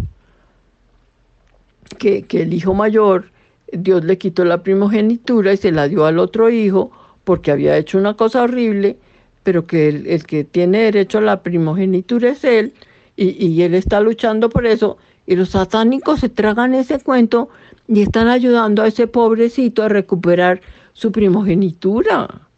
[1.99, 3.25] que, el hijo mayor,
[3.71, 6.89] Dios le quitó la primogenitura y se la dio al otro hijo
[7.25, 8.97] porque había hecho una cosa horrible,
[9.43, 12.73] pero que el, el que tiene derecho a la primogenitura es él,
[13.15, 17.49] y, y, él está luchando por eso, y los satánicos se tragan ese cuento
[17.87, 20.59] y están ayudando a ese pobrecito a recuperar
[20.93, 22.49] su primogenitura.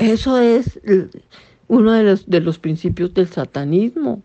[0.00, 0.80] Eso es
[1.68, 4.22] uno de los, principios del satanismo.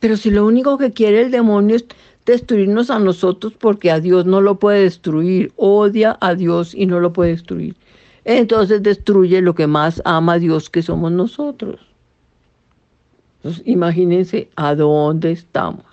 [0.00, 1.84] Pero si lo único que quiere el demonio es
[2.24, 7.00] destruirnos a nosotros porque a Dios no lo puede destruir, odia a Dios y no
[7.00, 7.76] lo puede destruir.
[8.24, 11.78] Entonces destruye lo que más ama a Dios que somos nosotros.
[13.36, 15.84] Entonces, imagínense a dónde estamos.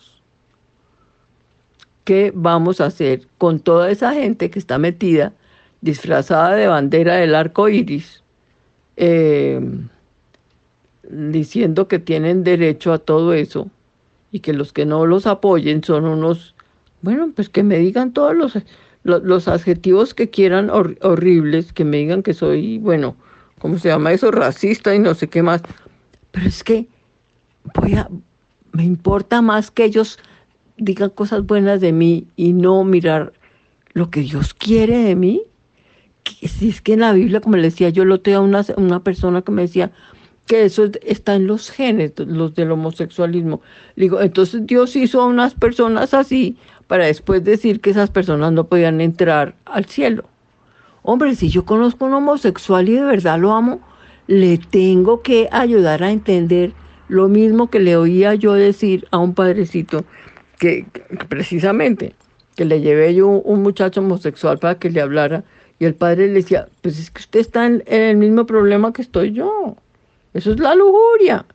[2.05, 5.33] ¿Qué vamos a hacer con toda esa gente que está metida,
[5.81, 8.23] disfrazada de bandera del arco iris,
[9.01, 9.61] eh,
[11.09, 13.69] diciendo que tienen derecho a todo eso
[14.31, 16.53] y que los que no los apoyen son unos,
[17.01, 18.57] bueno, pues que me digan todos los,
[19.03, 23.15] los, adjetivos que quieran horribles, que me digan que soy, bueno,
[23.59, 24.31] ¿cómo se llama eso?
[24.31, 25.63] Racista y no sé qué más.
[26.31, 26.85] Pero es que
[27.75, 28.09] voy a,
[28.73, 30.19] me importa más que ellos
[30.77, 33.31] digan cosas buenas de mí y no mirar
[33.93, 35.43] lo que Dios quiere de mí
[36.47, 39.03] si es que en la Biblia, como le decía, yo lo tengo a una, una
[39.03, 39.91] persona que me decía
[40.47, 43.61] que eso está en los genes, los del homosexualismo.
[43.95, 48.63] digo, entonces Dios hizo a unas personas así para después decir que esas personas no
[48.65, 50.23] podían entrar al cielo.
[51.03, 53.79] Hombre, si yo conozco a un homosexual y de verdad lo amo,
[54.25, 56.73] le tengo que ayudar a entender
[57.09, 60.03] lo mismo que le oía yo decir a un padrecito
[60.57, 60.85] que,
[61.27, 62.15] precisamente
[62.55, 65.43] que le llevé yo un muchacho homosexual para que le hablara
[65.79, 69.01] y el padre le decía, pues es que usted está en, el mismo problema que
[69.01, 69.77] estoy yo.
[70.33, 71.45] Eso es la lujuria.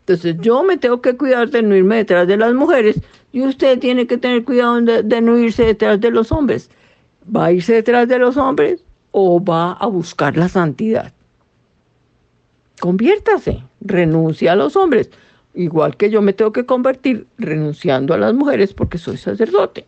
[0.00, 3.00] Entonces yo me tengo que cuidar de no irme detrás de las mujeres
[3.32, 6.70] y usted tiene que tener cuidado de, no irse detrás de los hombres.
[7.24, 11.12] ¿Va a irse detrás de los hombres o va a buscar la santidad?
[12.80, 15.10] Conviértase, renuncia a los hombres.
[15.54, 19.84] Igual que yo me tengo que convertir renunciando a las mujeres porque soy sacerdote.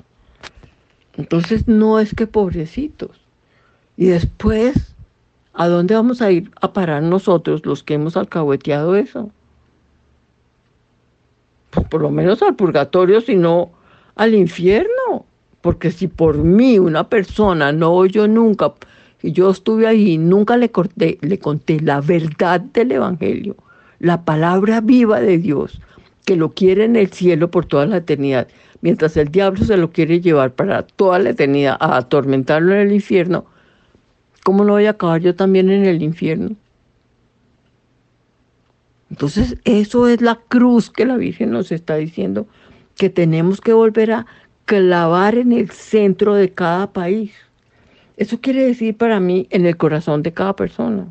[1.17, 3.24] Entonces no es que pobrecitos.
[3.97, 4.95] Y después,
[5.53, 9.31] ¿a dónde vamos a ir a parar nosotros los que hemos alcahueteado eso?
[11.71, 13.71] Pues por lo menos al purgatorio, sino
[14.17, 15.25] al infierno.
[15.61, 18.75] Porque si por mí una persona no oyó nunca,
[19.23, 23.57] y yo estuve ahí, nunca le, corté, le conté la verdad del Evangelio,
[23.99, 25.81] la palabra viva de Dios,
[26.27, 28.49] que lo quiere en el cielo por toda la eternidad,
[28.83, 32.93] mientras el diablo se lo quiere llevar para toda la eternidad a atormentarlo en el
[32.93, 33.47] infierno,
[34.45, 36.55] ¿cómo no voy a acabar yo también en el infierno?
[39.11, 42.47] Entonces, eso es la cruz que la Virgen nos está diciendo,
[42.97, 44.27] que tenemos que volver a
[44.67, 47.33] clavar en el centro de cada país.
[48.17, 51.07] Eso quiere decir para mí en el corazón de cada persona.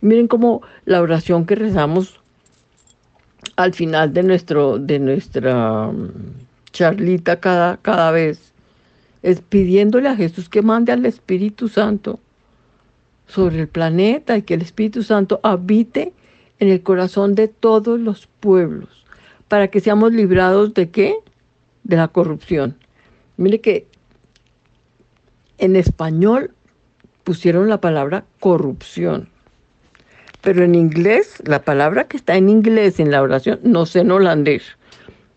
[0.00, 2.20] Miren cómo la oración que rezamos
[3.56, 6.10] al final de, nuestro, de nuestra mm,
[6.72, 8.52] charlita cada, cada vez
[9.22, 12.20] es pidiéndole a Jesús que mande al Espíritu Santo
[13.26, 16.12] sobre el planeta y que el Espíritu Santo habite
[16.60, 19.04] en el corazón de todos los pueblos,
[19.48, 21.14] para que seamos librados de qué?
[21.84, 22.76] De la corrupción.
[23.36, 23.86] Mire que
[25.58, 26.52] en español
[27.24, 29.28] pusieron la palabra corrupción,
[30.40, 34.10] pero en inglés, la palabra que está en inglés en la oración, no sé en
[34.10, 34.62] holandés,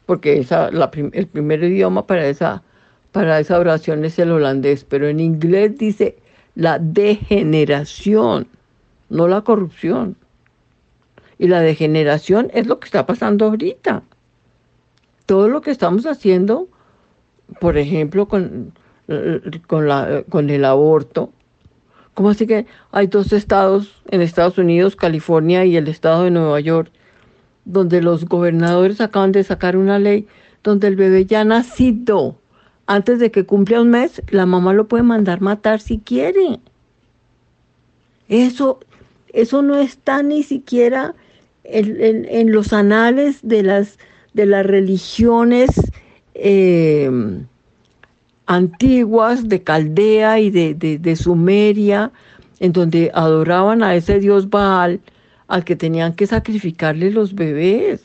[0.05, 2.63] porque esa, el primer idioma para esa
[3.11, 6.17] para esa oración es el holandés, pero en inglés dice
[6.55, 8.47] la degeneración,
[9.09, 10.15] no la corrupción.
[11.37, 14.03] Y la degeneración es lo que está pasando ahorita.
[15.25, 16.67] Todo lo que estamos haciendo,
[17.59, 18.73] por ejemplo, con,
[19.67, 21.31] con, el aborto,
[22.13, 26.59] ¿cómo así que hay dos estados en Estados Unidos, California y el estado de Nueva
[26.59, 26.91] York,
[27.65, 30.27] donde los gobernadores acaban de sacar una ley
[30.63, 32.37] donde el bebé ya nacido
[32.91, 36.59] antes de que cumpla un mes, la mamá lo puede mandar matar si quiere.
[38.27, 38.81] Eso,
[39.31, 41.15] eso no está ni siquiera
[41.63, 43.97] en, los anales de las,
[44.33, 45.69] de las religiones
[46.33, 47.45] em,
[48.45, 52.11] antiguas de Caldea y de, de Sumeria,
[52.59, 54.99] en donde adoraban a ese dios Baal
[55.47, 58.03] al que tenían que sacrificarle los bebés.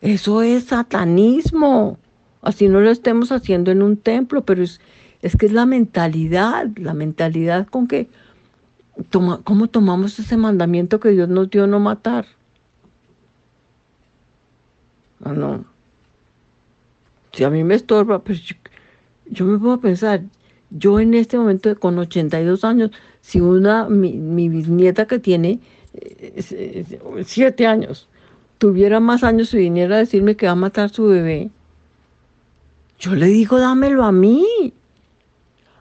[0.00, 1.98] Eso es satanismo
[2.42, 4.80] así no lo estemos haciendo en un templo, pero es,
[5.22, 8.08] es que es la mentalidad, la mentalidad con que,
[9.10, 12.26] toma, ¿cómo tomamos ese mandamiento que Dios nos dio no matar?
[15.24, 15.64] Ah, no.
[17.32, 18.42] Si a mí me estorba, pues
[19.26, 20.22] yo, me puedo pensar,
[20.70, 22.90] yo en este momento con 82 años,
[23.20, 25.60] si una, mi, mi bisnieta que tiene
[26.42, 28.08] 7 eh, años,
[28.58, 31.50] tuviera más años y viniera a decirme que va a matar su bebé,
[33.02, 34.72] yo le digo, dámelo a mí.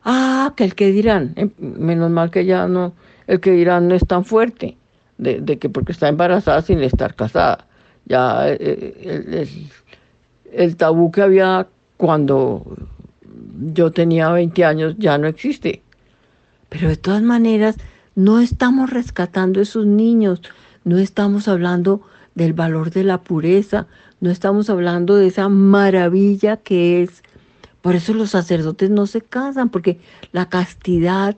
[0.04, 2.94] Ah, que el que dirán, em, menos mal que ya no,
[3.28, 4.76] el que dirán no es tan fuerte,
[5.20, 7.68] de, que porque está embarazada sin estar casada.
[8.06, 9.72] Ya eh, el, el-
[10.52, 11.68] el tabú que había
[11.98, 12.66] cuando
[13.74, 15.82] yo tenía 20 años ya no existe.
[16.70, 17.78] Pero de todas maneras,
[18.16, 20.42] no estamos rescatando esos niños,
[20.84, 22.02] no estamos hablando
[22.36, 23.88] del valor de la pureza,
[24.22, 27.24] no estamos hablando de esa maravilla que es.
[27.82, 30.00] Por eso los sacerdotes no se casan, porque
[30.32, 31.36] la castidad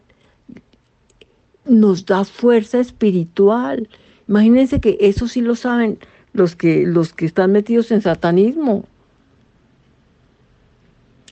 [1.66, 3.88] nos da fuerza espiritual.
[4.28, 5.98] Imagínense que eso sí lo saben
[6.34, 8.86] los que, los que están metidos en satanismo.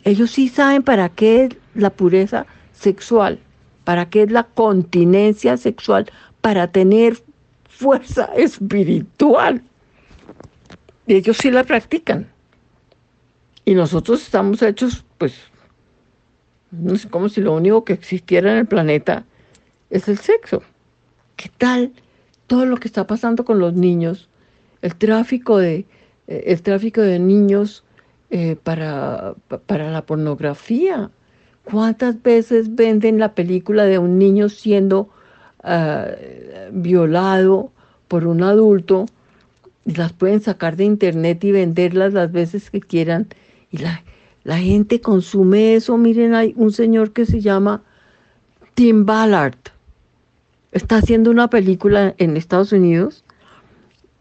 [0.05, 3.39] Ellos sí saben para qué es la pureza sexual,
[3.83, 7.17] para qué es la continencia sexual, para tener
[7.67, 9.61] fuerza espiritual.
[11.07, 12.27] Y ellos sí la practican.
[13.65, 15.33] Y nosotros estamos hechos, pues,
[16.71, 19.25] no sé, como si lo único que existiera en el planeta
[19.89, 20.63] es el sexo.
[21.37, 21.93] ¿Qué tal
[22.47, 24.29] todo lo que está pasando con los niños?
[24.81, 25.85] El tráfico de,
[26.27, 27.83] eh, el tráfico de niños
[28.31, 31.11] eh, para, pa- para la pornografía.
[31.65, 35.09] ¿Cuántas veces venden la película de un niño siendo
[35.63, 36.07] ah,
[36.71, 37.71] violado
[38.07, 39.05] por un adulto?
[39.85, 43.27] Las pueden sacar de internet y venderlas las veces que quieran.
[43.71, 44.03] Y la,
[44.43, 45.97] la gente consume eso.
[45.97, 47.81] Miren, hay un señor que se llama
[48.75, 49.57] Tim Ballard.
[50.71, 53.23] Está haciendo una película en Estados Unidos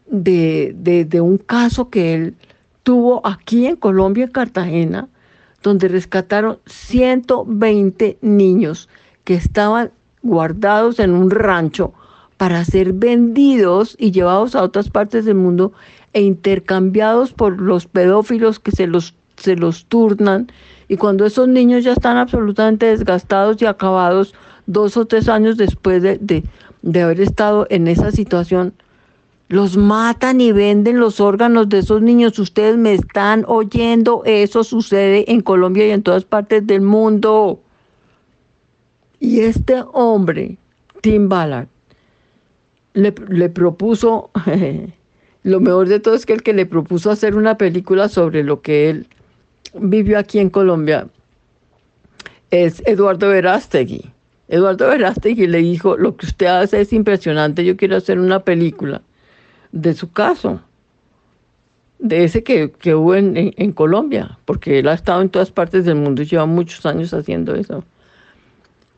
[0.07, 2.35] de, de, de un caso que él
[2.83, 5.09] tuvo aquí en Colombia, en Cartagena,
[5.63, 8.89] donde rescataron 120 niños
[9.25, 9.93] que estaban
[10.23, 11.93] guardados en un rancho
[12.41, 15.75] para ser vendidos y llevados a otras partes del mundo
[16.15, 20.51] e intercambiados por los pedófilos que se los, se los turnan.
[20.89, 24.33] Y cuando esos niños ya están absolutamente desgastados y acabados,
[24.65, 26.43] dos o tres años después de, de,
[26.81, 28.73] de haber estado en esa situación,
[29.49, 32.39] los matan y venden los órganos de esos niños.
[32.39, 34.23] Ustedes me están oyendo.
[34.25, 37.61] Eso sucede en Colombia y en todas partes del mundo.
[39.19, 40.57] Y este hombre,
[41.03, 41.69] Tim Ballard,
[42.95, 44.31] le, le propuso,
[45.43, 48.63] lo mejor de todo es que el que le propuso hacer una película sobre lo
[48.63, 49.07] que él
[49.75, 51.07] vivió aquí en Colombia
[52.51, 54.11] es Eduardo Verástegui.
[54.49, 59.03] Eduardo Verástegui le dijo, lo que usted hace es impresionante, yo quiero hacer una película
[59.71, 60.61] de su caso,
[62.01, 65.85] de ese que, que hubo en, en, Colombia, porque él ha estado en todas partes
[65.85, 67.85] del mundo y lleva muchos años haciendo eso.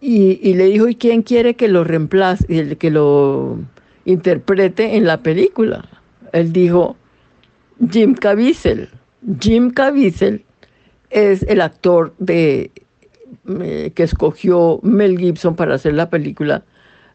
[0.00, 3.58] Y, y le dijo, ¿y quién quiere que lo reemplace, que lo
[4.04, 5.88] interprete en la película?
[6.32, 6.96] Él dijo,
[7.90, 8.88] Jim Caviezel.
[9.40, 10.44] Jim Caviezel
[11.10, 12.70] es el actor de,
[13.60, 16.64] eh, que escogió Mel Gibson para hacer la película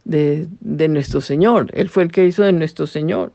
[0.06, 1.70] de, de Nuestro Señor.
[1.74, 3.32] Él fue el que hizo de Nuestro Señor.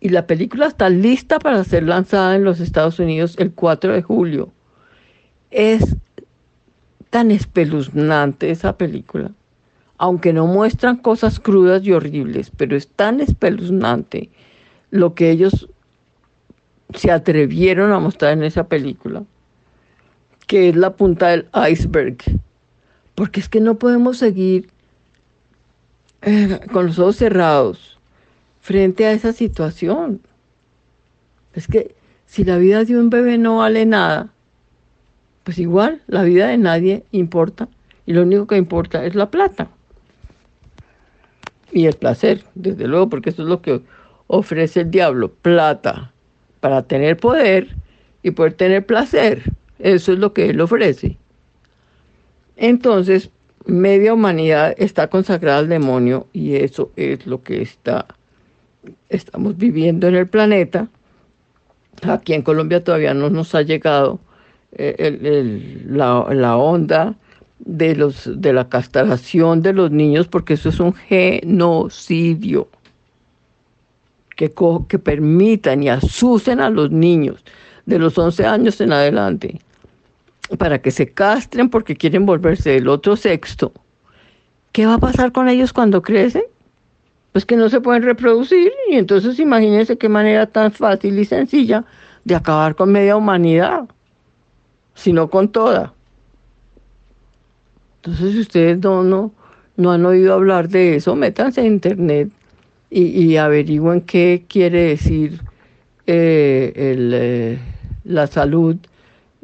[0.00, 4.02] Y la película está lista para ser lanzada en los Estados Unidos el 4 de
[4.02, 4.52] julio.
[5.50, 5.96] Es
[7.10, 9.30] tan espeluznante esa película,
[9.98, 14.30] aunque no muestran cosas crudas y horribles, pero es tan espeluznante
[14.90, 15.68] lo que ellos
[16.94, 19.24] se atrevieron a mostrar en esa película,
[20.46, 22.18] que es la punta del iceberg,
[23.14, 24.68] porque es que no podemos seguir
[26.22, 27.98] eh, con los ojos cerrados
[28.60, 30.20] frente a esa situación.
[31.54, 31.94] Es que
[32.26, 34.32] si la vida de un bebé no vale nada,
[35.44, 37.68] pues igual la vida de nadie importa
[38.06, 39.68] y lo único que importa es la plata
[41.72, 43.80] y el placer, desde luego, porque eso es lo que
[44.26, 46.12] ofrece el diablo, plata,
[46.60, 47.76] para tener poder
[48.22, 49.42] y poder tener placer.
[49.78, 51.16] Eso es lo que él ofrece.
[52.56, 53.30] Entonces,
[53.66, 58.06] media humanidad está consagrada al demonio y eso es lo que está,
[59.08, 60.88] estamos viviendo en el planeta.
[62.02, 64.20] Aquí en Colombia todavía no nos ha llegado
[64.72, 67.14] eh, la, onda
[67.64, 72.68] de, los, de la castración de los niños, porque eso es un genocidio.
[74.36, 74.52] Que,
[74.88, 77.44] que permitan y asusen a los niños
[77.86, 79.60] de los 11 años en adelante
[80.58, 83.72] para que se castren porque quieren volverse del otro sexto.
[84.72, 86.42] ¿Qué va a pasar con ellos cuando crecen?
[87.30, 91.84] Pues que no se pueden reproducir y entonces imagínense qué manera tan fácil y sencilla
[92.24, 93.88] de acabar con media humanidad
[94.94, 95.93] sino con toda.
[98.04, 99.32] Entonces, si ustedes no, no,
[99.76, 102.28] no han oído hablar de eso, métanse en internet
[102.90, 105.40] y, y averigüen qué quiere decir
[106.06, 107.58] eh, el, eh,
[108.04, 108.76] la salud,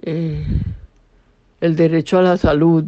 [0.03, 0.45] eh,
[1.63, 2.85] el derecho a la salud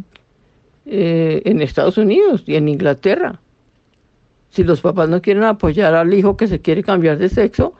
[0.85, 3.39] en Estados Unidos y en Inglaterra.
[4.49, 7.73] Si los papás no quieren apoyar al hijo que se quiere cambiar de sexo,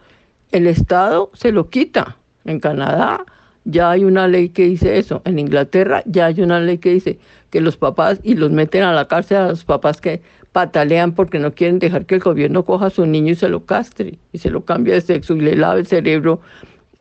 [0.51, 2.17] el Estado se lo quita.
[2.45, 3.25] En Canadá
[3.65, 5.21] ya hay una ley que dice eso.
[5.25, 8.93] En Inglaterra ya hay una ley que dice que los papás y los meten a
[8.93, 12.87] la cárcel a los papás que patalean porque no quieren dejar que el gobierno coja
[12.87, 15.55] a su niño y se lo castre y se lo cambie de sexo y le
[15.55, 16.41] lave el cerebro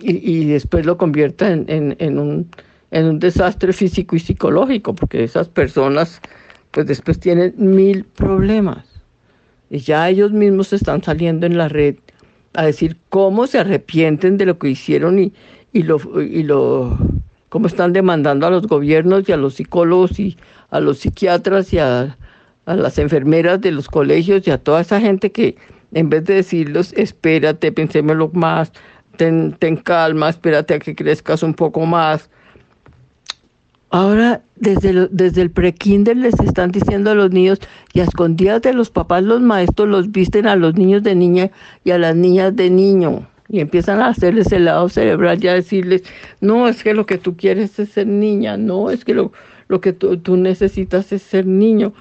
[0.05, 2.51] y, después lo convierta en, un,
[2.91, 6.21] en un desastre físico y psicológico porque esas personas
[6.73, 8.85] pues después tienen mil problemas
[9.71, 11.95] y ya ellos mismos están saliendo en la red
[12.55, 15.33] a decir cómo se arrepienten de lo que hicieron y,
[15.73, 16.99] y lo, y lo
[17.49, 20.37] cómo están demandando a los gobiernos y a los psicólogos y
[20.71, 22.17] a los psiquiatras y a,
[22.65, 25.57] las enfermeras de los colegios y a toda esa gente que
[25.93, 28.73] en vez de decirles espérate, pensémoslo más,
[29.17, 32.31] ten, ten calma, espérate a que crezcas un poco más.
[33.91, 37.59] Ahora, desde, desde el prekinder les están diciendo a los niños
[37.93, 41.51] y a escondidas de los papás, los maestros los visten a los niños de niña
[41.85, 45.53] y a las niñas de niño y empiezan a hacerles el lado cerebral y a
[45.53, 46.03] decirles,
[46.41, 49.31] no, es que lo que tú quieres es ser niña, no, es que lo,
[49.69, 51.93] lo que tú, tú necesitas es ser niño,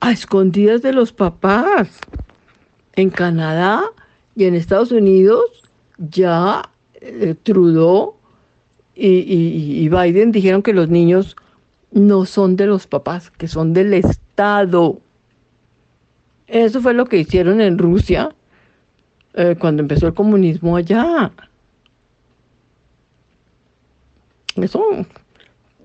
[0.00, 1.90] a escondidas de los papás.
[2.96, 3.84] En Canadá
[4.34, 5.44] y en Estados Unidos
[5.98, 6.62] ya
[7.02, 8.14] eh, Trudeau
[8.94, 11.36] y, y, y Biden dijeron que los niños
[11.92, 14.98] no son de los papás, que son del Estado.
[16.46, 18.34] Eso fue lo que hicieron en Rusia
[19.38, 21.30] eh, cuando empezó el comunismo allá.
[24.56, 24.84] Eso,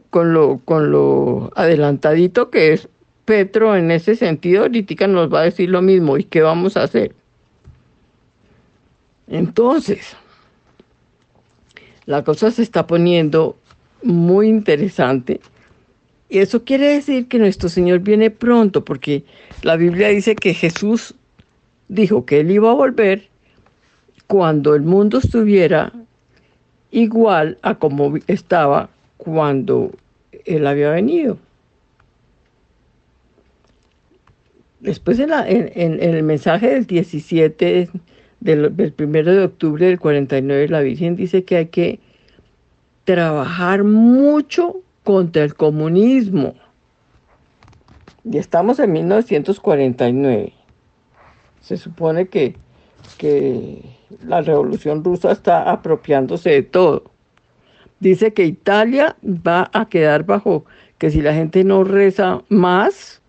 [0.10, 2.90] con lo, con lo adelantadito que es
[3.26, 6.18] Petro en ese sentido, ahorita nos va a decir lo mismo.
[6.18, 7.14] ¿Y qué vamos a hacer?
[9.28, 10.18] Entonces,
[12.08, 13.56] la cosa se está poniendo
[14.02, 15.42] muy interesante.
[16.28, 19.26] Y eso quiere decir que nuestro Señor viene pronto, porque
[19.62, 21.14] la Biblia dice que Jesús
[21.88, 23.32] dijo que Él iba a volver
[24.28, 25.92] cuando el mundo estuviera
[26.92, 29.92] igual a como estaba cuando
[30.46, 31.38] él había venido.
[34.80, 35.32] Después en,
[35.74, 37.90] el mensaje del 17,
[38.42, 42.00] del, del 1 de octubre del 49, la Virgen dice que hay que
[43.06, 46.56] trabajar mucho contra el comunismo.
[48.26, 50.54] Y estamos en 1949.
[51.62, 52.56] Se supone que,
[53.18, 53.82] que
[54.26, 57.04] la revolución rusa está apropiándose de todo.
[58.00, 60.66] Dice que Italia va a quedar bajo,
[60.98, 63.22] que si la gente no reza más,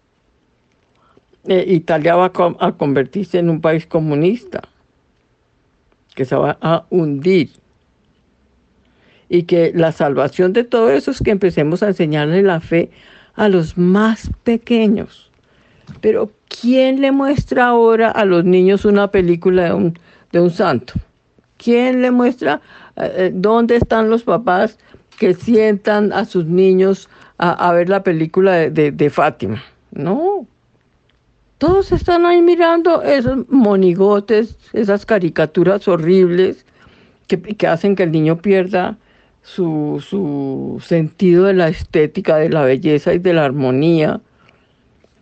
[1.46, 4.62] eh, Italia va a, convertirse en un país comunista,
[6.14, 7.50] que se va a hundir.
[9.28, 12.90] Y que la salvación de todo eso es que empecemos a enseñarle la fe
[13.34, 15.30] a los más pequeños.
[16.00, 19.98] Pero ¿quién le muestra ahora a los niños una película de un,
[20.34, 20.94] de un santo.
[21.56, 22.60] ¿Quién le muestra
[22.96, 24.78] eh, eh, dónde están los papás
[25.18, 27.08] que sientan a sus niños
[27.38, 29.62] a, ver la película de, Fátima?
[29.92, 30.46] No.
[31.58, 36.66] Todos están ahí mirando esos monigotes, esas caricaturas horribles
[37.28, 38.98] que, que hacen que el niño pierda
[39.42, 44.20] su, su sentido de la estética, de la belleza y de la armonía.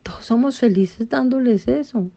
[0.03, 2.11] Todos somos felices dándoles eso.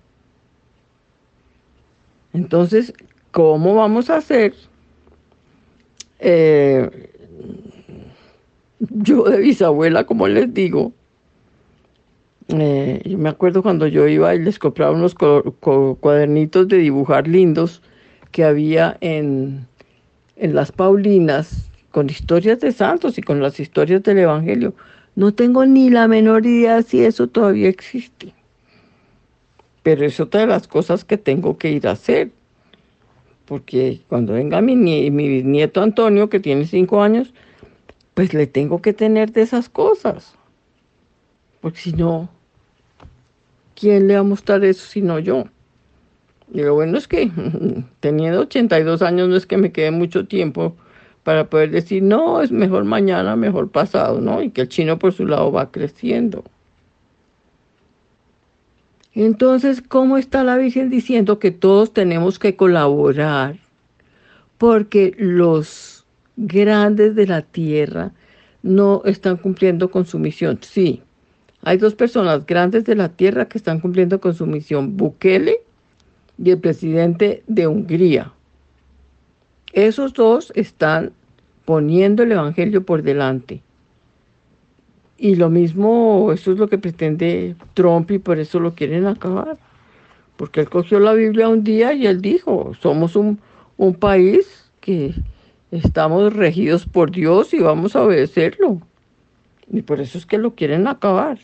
[2.36, 2.94] Entonces,
[3.32, 4.54] ¿cómo vamos a hacer?
[6.20, 7.10] Eh,
[8.80, 10.92] yo de bisabuela, como les digo,
[12.50, 17.82] eh, yo me acuerdo cuando yo iba y les compraba unos cuadernitos de dibujar lindos
[18.32, 19.66] que había en,
[20.36, 24.74] en las Paulinas con historias de santos y con las historias del Evangelio.
[25.16, 28.34] No tengo ni la menor idea si eso todavía existe
[29.86, 32.32] pero es otra de las cosas que tengo que ir a hacer.
[33.46, 37.32] Porque cuando venga mi, mi nieto Antonio, que tiene cinco años,
[38.16, 40.34] pues le tengo que tener de esas cosas.
[41.62, 42.30] Porque si no,
[43.76, 45.44] ¿quién le va a mostrar eso si no yo?
[46.52, 47.30] Y lo bueno es que
[48.00, 50.76] teniendo 82 años no es que me quede mucho tiempo
[51.22, 54.42] para poder decir, no, es mejor mañana, mejor pasado, ¿no?
[54.42, 56.44] Y que el chino por su lado va creciendo.
[59.16, 63.58] Entonces, ¿cómo está la Virgen diciendo que todos tenemos que colaborar?
[64.58, 66.06] Porque los
[66.36, 68.12] grandes de la tierra
[68.62, 70.60] no están cumpliendo con su misión.
[70.62, 71.02] Sí,
[71.62, 75.62] hay dos personas grandes de la tierra que están cumpliendo con su misión, Bukele
[76.38, 78.34] y el presidente de Hungría.
[79.72, 81.14] Esos dos están
[81.64, 83.62] poniendo el Evangelio por delante.
[85.18, 89.58] Y lo mismo, eso es lo que pretende Trump y por eso lo quieren acabar.
[90.36, 93.40] Porque él cogió la Biblia un día y él dijo, somos un,
[93.78, 95.14] un país que
[95.72, 98.82] estamos regidos por Dios y vamos a obedecerlo.
[99.72, 101.40] Y por eso es que lo quieren acabar.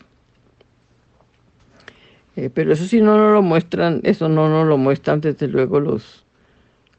[2.36, 5.80] Eh, pero eso sí no nos lo muestran, eso no nos lo muestran desde luego
[5.80, 6.24] los,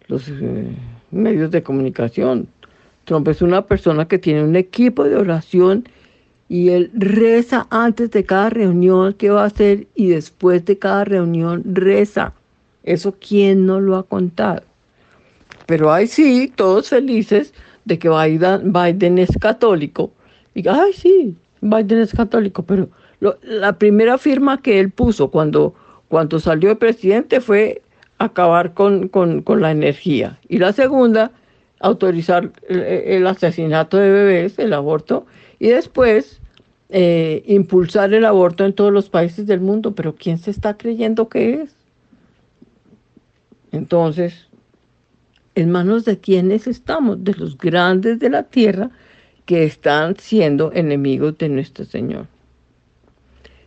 [0.07, 0.75] los eh,
[1.11, 2.47] medios de comunicación.
[3.05, 5.85] Trump es una persona que tiene un equipo de oración
[6.53, 11.03] y él reza antes de cada reunión que va a hacer y después de cada
[11.03, 12.31] reunión reza.
[12.83, 14.61] Eso quién no lo ha contado.
[15.65, 20.11] Pero ahí sí, todos felices de que Biden, es católico.
[20.53, 22.87] Y ay sí, Biden es católico, pero
[23.41, 25.73] la primera firma que él puso cuando,
[26.07, 27.81] cuando salió de presidente fue
[28.19, 29.09] acabar con,
[29.59, 30.37] la energía.
[30.49, 31.31] Y la segunda,
[31.79, 35.25] autorizar el, asesinato de bebés, el aborto,
[35.57, 36.39] y después
[36.95, 39.95] eh, impulsar el aborto en todos los países del mundo.
[39.95, 41.75] Pero ¿quién se está creyendo que es?
[43.71, 44.47] Entonces,
[45.55, 47.23] ¿en manos de quiénes estamos?
[47.23, 48.91] De los grandes de la tierra
[49.45, 52.27] que están siendo enemigos de nuestro Señor.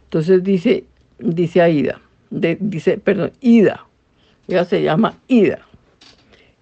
[0.05, 0.85] Entonces dice,
[1.18, 2.01] dice Aida,
[2.31, 3.85] dice, perdón, Ida,
[4.47, 5.66] ella se llama Ida.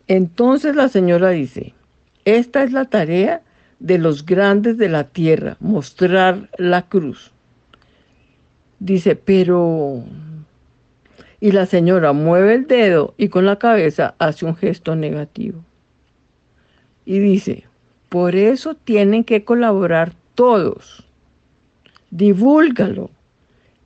[0.09, 1.75] Entonces la señora dice,
[2.25, 3.43] esta es la tarea
[3.85, 7.33] de los grandes de la tierra, mostrar la cruz.
[8.79, 10.03] Dice, pero...
[11.39, 15.63] Y la señora mueve el dedo y con la cabeza hace un gesto negativo.
[17.05, 17.65] Y dice,
[18.09, 21.07] por eso tienen que colaborar todos.
[22.11, 23.11] Divúlgalo.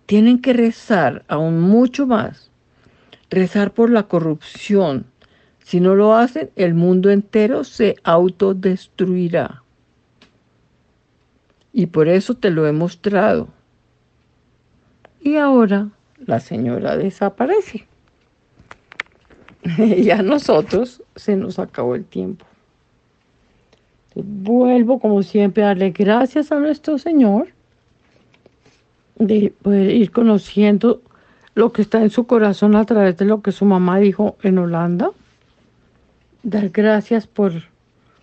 [0.06, 2.52] Tienen que rezar aún mucho más.
[3.30, 5.06] Rezar por la corrupción.
[5.64, 9.64] Si no lo hacen, el mundo entero se autodestruirá.
[11.72, 13.48] Y por eso te lo he mostrado.
[15.20, 15.88] Y ahora
[16.26, 17.86] la señora desaparece.
[19.78, 22.46] y a nosotros se nos acabó el tiempo.
[24.14, 27.48] Vuelvo como siempre a darle gracias a nuestro Señor
[29.16, 31.02] de poder ir conociendo
[31.54, 34.58] lo que está en su corazón a través de lo que su mamá dijo en
[34.58, 35.10] Holanda.
[36.42, 37.52] Dar gracias por,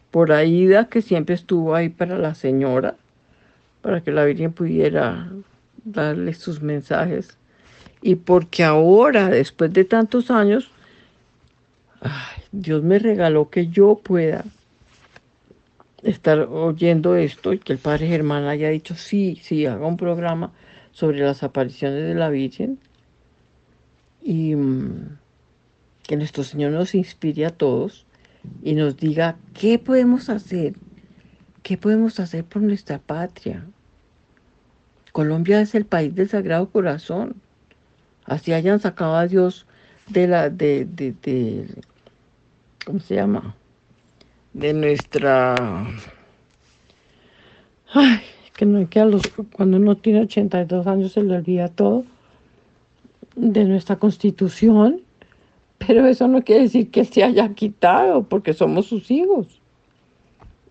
[0.09, 2.95] por Aida, que siempre estuvo ahí para la señora,
[3.85, 5.31] para que la Virgen pudiera
[5.83, 7.37] darle sus mensajes.
[8.01, 10.71] Y porque ahora, después de tantos años,
[12.51, 14.43] Dios me regaló que yo pueda
[16.01, 20.51] estar oyendo esto y que el padre Germán haya dicho, sí, sí, haga un programa
[20.91, 22.79] sobre las apariciones de la Virgen
[24.23, 25.15] y mm,
[26.07, 28.07] que nuestro Señor nos inspire a todos
[28.63, 30.73] y nos diga qué podemos hacer,
[31.61, 33.63] qué podemos hacer por nuestra patria.
[35.15, 37.35] Colombia es el país del Sagrado Corazón.
[38.25, 39.65] Así hayan sacado a Dios
[40.09, 41.67] de la, de, de, de
[42.85, 43.55] ¿cómo se llama?
[44.51, 45.55] De nuestra,
[47.93, 48.19] ay,
[48.57, 49.21] que no que a los,
[49.53, 52.03] cuando uno tiene 82 años se le olvida todo
[53.37, 54.99] de nuestra constitución,
[55.77, 59.61] pero eso no quiere decir que se haya quitado, porque somos sus hijos.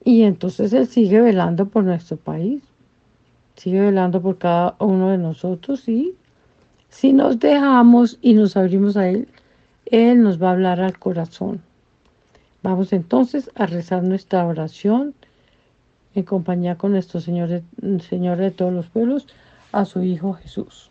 [0.05, 2.61] Y entonces Él sigue velando por nuestro país,
[3.57, 6.15] sigue velando por cada uno de nosotros y
[6.89, 9.29] si nos dejamos y nos abrimos a Él,
[9.87, 11.63] Él nos va a hablar al corazón.
[12.63, 15.15] Vamos entonces a rezar nuestra oración
[16.15, 17.63] en compañía con nuestro Señor,
[18.09, 19.27] Señor de todos los pueblos,
[19.73, 20.91] a su Hijo Jesús.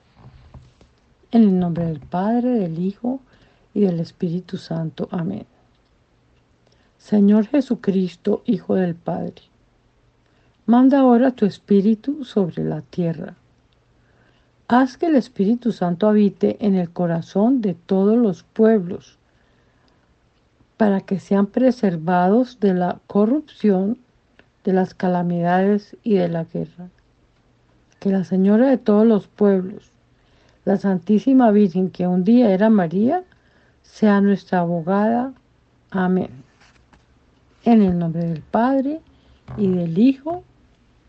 [1.31, 3.21] En el nombre del Padre, del Hijo
[3.73, 5.07] y del Espíritu Santo.
[5.09, 5.45] Amén.
[6.97, 9.33] Señor Jesucristo, Hijo del Padre,
[10.65, 13.35] manda ahora tu Espíritu sobre la tierra.
[14.69, 19.17] Haz que el Espíritu Santo habite en el corazón de todos los pueblos,
[20.77, 23.97] para que sean preservados de la corrupción
[24.63, 26.87] de las calamidades y de la guerra.
[27.99, 29.91] Que la Señora de todos los pueblos,
[30.65, 33.23] la Santísima Virgen que un día era María,
[33.81, 35.33] sea nuestra abogada.
[35.91, 36.29] Amén.
[37.65, 39.01] En el nombre del Padre
[39.57, 40.43] y del Hijo